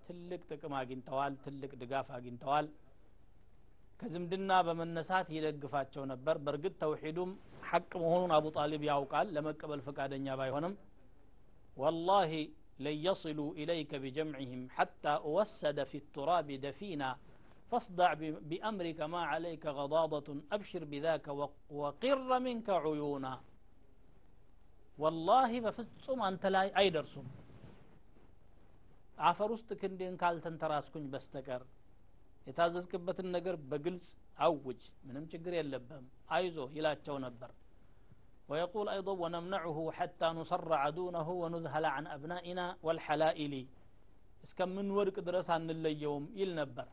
ትልቅ 0.05 0.41
ጥቅም 0.51 0.73
አግኝተዋል 0.81 1.33
ትልቅ 1.45 1.71
ድጋፍ 1.81 2.07
አግኝተዋል 2.17 2.65
ከዝምድና 3.99 4.51
በመነሳት 4.67 5.27
ይደግፋቸው 5.35 6.03
ነበር 6.11 6.35
በእርግጥ 6.45 6.73
ተውሒዱም 6.83 7.31
ሐቅ 7.69 7.91
መሆኑን 8.03 8.31
አቡ 8.37 8.45
ጣሊብ 8.57 8.81
ያውቃል 8.91 9.27
ለመቀበል 9.35 9.81
ፈቃደኛ 9.87 10.35
ባይሆንም 10.41 10.73
ወላሂ 11.77 12.31
لن 12.79 12.97
يصلوا 13.07 13.51
إليك 13.61 13.91
بجمعهم 13.95 14.61
حتى 14.69 15.13
أوسد 15.27 15.77
في 15.83 15.97
التراب 15.97 16.47
دفينا 16.67 17.09
فاصدع 17.71 18.09
بأمرك 18.49 18.99
ما 19.13 19.21
عليك 19.31 19.63
غضاضة 19.79 20.27
أبشر 20.51 20.83
بذاك 20.91 21.25
وقر 21.81 22.29
منك 22.39 22.67
عيونا 22.83 23.33
والله 24.97 25.51
بفصم 25.59 26.19
أنت 26.21 26.43
لا 26.45 26.61
أي 26.79 26.89
درسم 26.97 27.25
አፈር 29.29 29.49
ውስጥ 29.55 29.69
ክንዴን 29.81 30.15
ካልተንተራስኩኝ 30.21 31.05
በስተቀር 31.13 31.61
የታዘዝክበትን 32.47 33.27
ነገር 33.35 33.55
በግልጽ 33.69 34.05
አውጅ 34.47 34.81
ምንም 35.07 35.23
ችግር 35.31 35.53
የለብህም 35.57 36.05
አይዞ 36.35 36.57
ይላቸው 36.77 37.15
ነበር 37.25 37.49
ويقول 38.49 38.87
أيضا 38.89 39.13
ونمنعه 39.23 39.77
حتى 39.91 40.27
نصرع 40.39 40.81
دونه 40.91 41.27
ونذهل 41.41 41.85
عن 41.87 42.03
أبنائنا 42.09 42.65
والحلائل 42.85 43.53
እስከምን 44.45 44.87
ወድቅ 44.97 45.17
ድረስ 45.27 45.47
አንለየውም 45.55 46.25
ይል 46.39 46.51
ነበር 46.59 46.87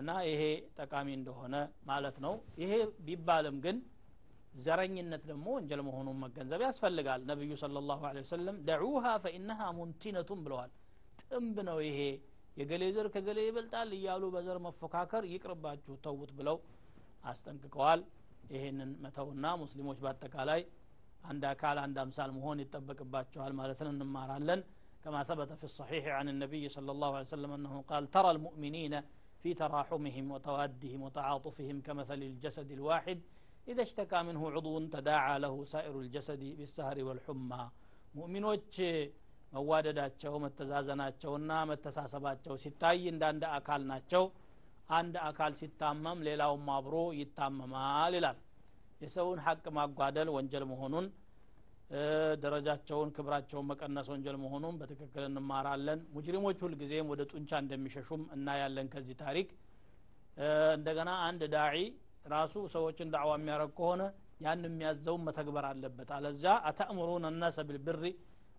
እና 0.00 0.10
ይሄ 0.28 0.42
ጠቃሚ 0.78 1.08
እንደሆነ 1.18 1.54
ማለት 1.90 2.16
ነው 2.24 2.34
ይሄ 2.62 2.72
ቢባልም 3.06 3.56
ግን 3.64 3.76
ዘረኝነት 4.64 5.22
ደግሞ 5.30 5.46
ወንጀል 5.56 5.80
መሆኑን 5.88 6.16
መገንዘብ 6.24 6.60
ያስፈልጋል 6.66 7.20
ነቢዩ 7.30 7.50
ስለ 7.62 7.82
ላሁ 7.90 8.00
ወሰለም 8.20 8.56
ደዑሃ 8.68 9.04
ፈኢነሃ 9.24 9.68
ሙንቲነቱን 9.78 10.40
ብለዋል 10.46 10.70
ጥንብ 11.22 11.56
ነው 11.68 11.78
ይሄ 11.88 11.98
የገሌ 12.60 12.84
ዘር 12.96 13.08
ከገሌ 13.14 13.38
ይበልጣል 13.48 13.90
እያሉ 13.98 14.22
በዘር 14.34 14.58
መፎካከር 14.66 15.24
ይቅርባችሁ 15.34 15.94
ተውት 16.06 16.32
ብለው 16.40 16.56
አስጠንቅቀዋል 17.32 18.00
ይሄንን 18.49 18.91
መተውና 19.03 19.45
ሙስሊሞች 19.63 19.97
በአጠቃላይ 20.03 20.61
አንድ 21.25 21.43
አካል 21.51 21.77
አንድ 21.79 21.97
አምሳል 22.03 22.31
መሆን 22.37 22.57
ይጠበቅባቸዋል 22.63 23.53
ነው። 23.81 23.93
እንማራለን። 23.95 24.61
كما 25.05 25.23
ثبت 25.23 25.51
في 25.53 25.63
الصحيح 25.63 26.03
عن 26.09 26.29
النبي 26.29 26.69
صلى 26.69 26.91
الله 26.91 27.15
عليه 27.15 27.25
وسلم 27.25 27.51
أنه 27.51 27.73
قال 27.81 28.03
ترى 28.07 28.29
المؤمنين 28.31 28.93
في 29.43 29.53
تراحمهم 29.53 30.31
وتوادهم 30.31 31.01
وتعاطفهم 31.01 31.81
كمثل 31.81 32.21
الجسد 32.23 32.71
الواحد 32.71 33.17
إذا 33.67 33.81
اشتكى 33.81 34.19
منه 34.21 34.51
عضو 34.51 34.73
تداعى 34.87 35.35
له 35.39 35.65
سائر 35.65 35.99
الجسد 35.99 36.41
بالسهر 36.57 36.97
والحمى 37.03 37.63
مؤمنوች 38.15 38.75
መዋደዳቸው 39.53 40.33
መተዛዘናቸውና 40.43 41.51
መተሳሰባቸው 41.69 42.53
ستاين 42.57 43.13
እንዳንድ 43.13 43.43
አካል 43.57 43.81
ናቸው። 43.91 44.23
አንድ 44.89 45.15
አካል 45.27 45.53
ሲታመም 45.59 46.19
ሌላውም 46.27 46.67
አብሮ 46.73 46.95
ይታመማል 47.19 48.13
ይላል። 48.17 48.37
የሰውን 49.01 49.39
ሀቅ 49.45 49.63
ማጓደል 49.77 50.29
ወንጀል 50.35 50.63
መሆኑን 50.71 51.05
ደረጃቸውን 52.43 53.09
ክብራቸውን 53.15 53.65
መቀነስ 53.69 54.07
ወንጀል 54.13 54.37
መሆኑን 54.43 54.75
በትክክል 54.79 55.23
እንማራለን። 55.27 55.99
ሙጅሪሞች 56.15 56.57
ሁልጊዜም 56.65 57.09
ወደ 57.11 57.21
ጡንቻ 57.31 57.59
እንደሚሸሹም 57.63 58.21
እናያለን 58.35 58.87
ከዚህ 58.93 59.17
ታሪክ። 59.21 59.49
እንደገና 60.77 61.11
አንድ 61.27 61.41
ዳዒ 61.53 61.77
ራሱ 62.33 62.53
ሰዎችን 62.73 63.11
ዳዕዋ 63.13 63.33
የሚያደረግ 63.37 63.71
ከሆነ 63.79 64.03
ያን 64.45 64.63
የሚያዘውን 64.67 65.21
መተግበር 65.27 65.65
አለበት። 65.69 66.09
አለዚያ 66.15 66.53
አተእምሩን 66.69 67.25
እነሰ 67.29 67.57
ቢልብሪ 67.69 68.05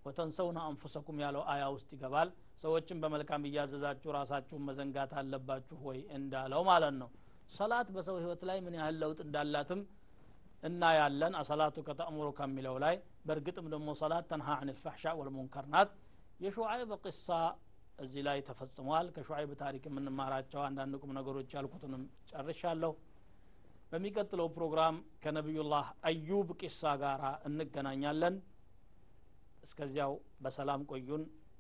ወተንሰውነ 0.06 0.58
አንፉሰኩም 0.68 1.18
ያለው 1.24 1.42
አያ 1.52 1.64
ውስጥ 1.74 1.88
ይገባል 1.96 2.28
ሰዎችን 2.56 3.00
በመልካም 3.02 3.42
እያዘዛችሁ 3.48 4.10
ራሳችሁን 4.16 4.64
መዘንጋት 4.68 5.12
አለባችሁ 5.20 5.78
ወይ 5.88 5.98
እንዳለው 6.18 6.62
ማለት 6.70 6.94
ነው። 7.00 7.08
ሰላት 7.56 7.88
በሰው 7.96 8.16
ህይወት 8.22 8.42
ላይ 8.48 8.58
ምን 8.64 8.74
ያህል 8.78 8.96
ለውጥ 9.02 9.18
እንዳላትም 9.26 9.80
እናያለን። 10.62 11.34
አሰላቱ 11.40 11.76
ከተእምሩ 11.88 12.28
ከሚለው 12.38 12.76
ላይ 12.84 12.94
በእርግጥም 13.26 13.66
ደግሞ 13.74 13.88
ሰላት 14.00 14.24
ተንሃ 14.30 14.48
አን 14.56 14.70
ልፋሕሻ 14.70 15.14
ወልሙንከር 15.18 15.66
ናት። 15.74 15.90
የሹዓይብ 16.40 16.90
ቅሳ 17.04 17.28
እዚህ 17.98 18.22
ላይ 18.26 18.38
ተፈጽሟል። 18.48 19.06
ከሹዓይብ 19.14 19.50
ታሪክ 19.62 19.84
የምንማራቸው 19.88 20.60
አንዳንድ 20.66 20.94
ቁም 21.02 21.12
ነገሮች 21.18 21.50
ያልኩትንም 21.56 22.02
ጨርሻለሁ። 22.30 22.92
በሚቀጥለው 23.92 24.46
ፕሮግራም 24.56 24.94
ከነቢዩላህ 25.22 25.86
አዩብ 26.08 26.48
ቂሳ 26.60 26.92
ጋር 27.02 27.20
እንገናኛለን። 27.48 28.36
እስከዚያው 29.66 30.12
በሰላም 30.44 30.82
ቆዩን 30.90 31.22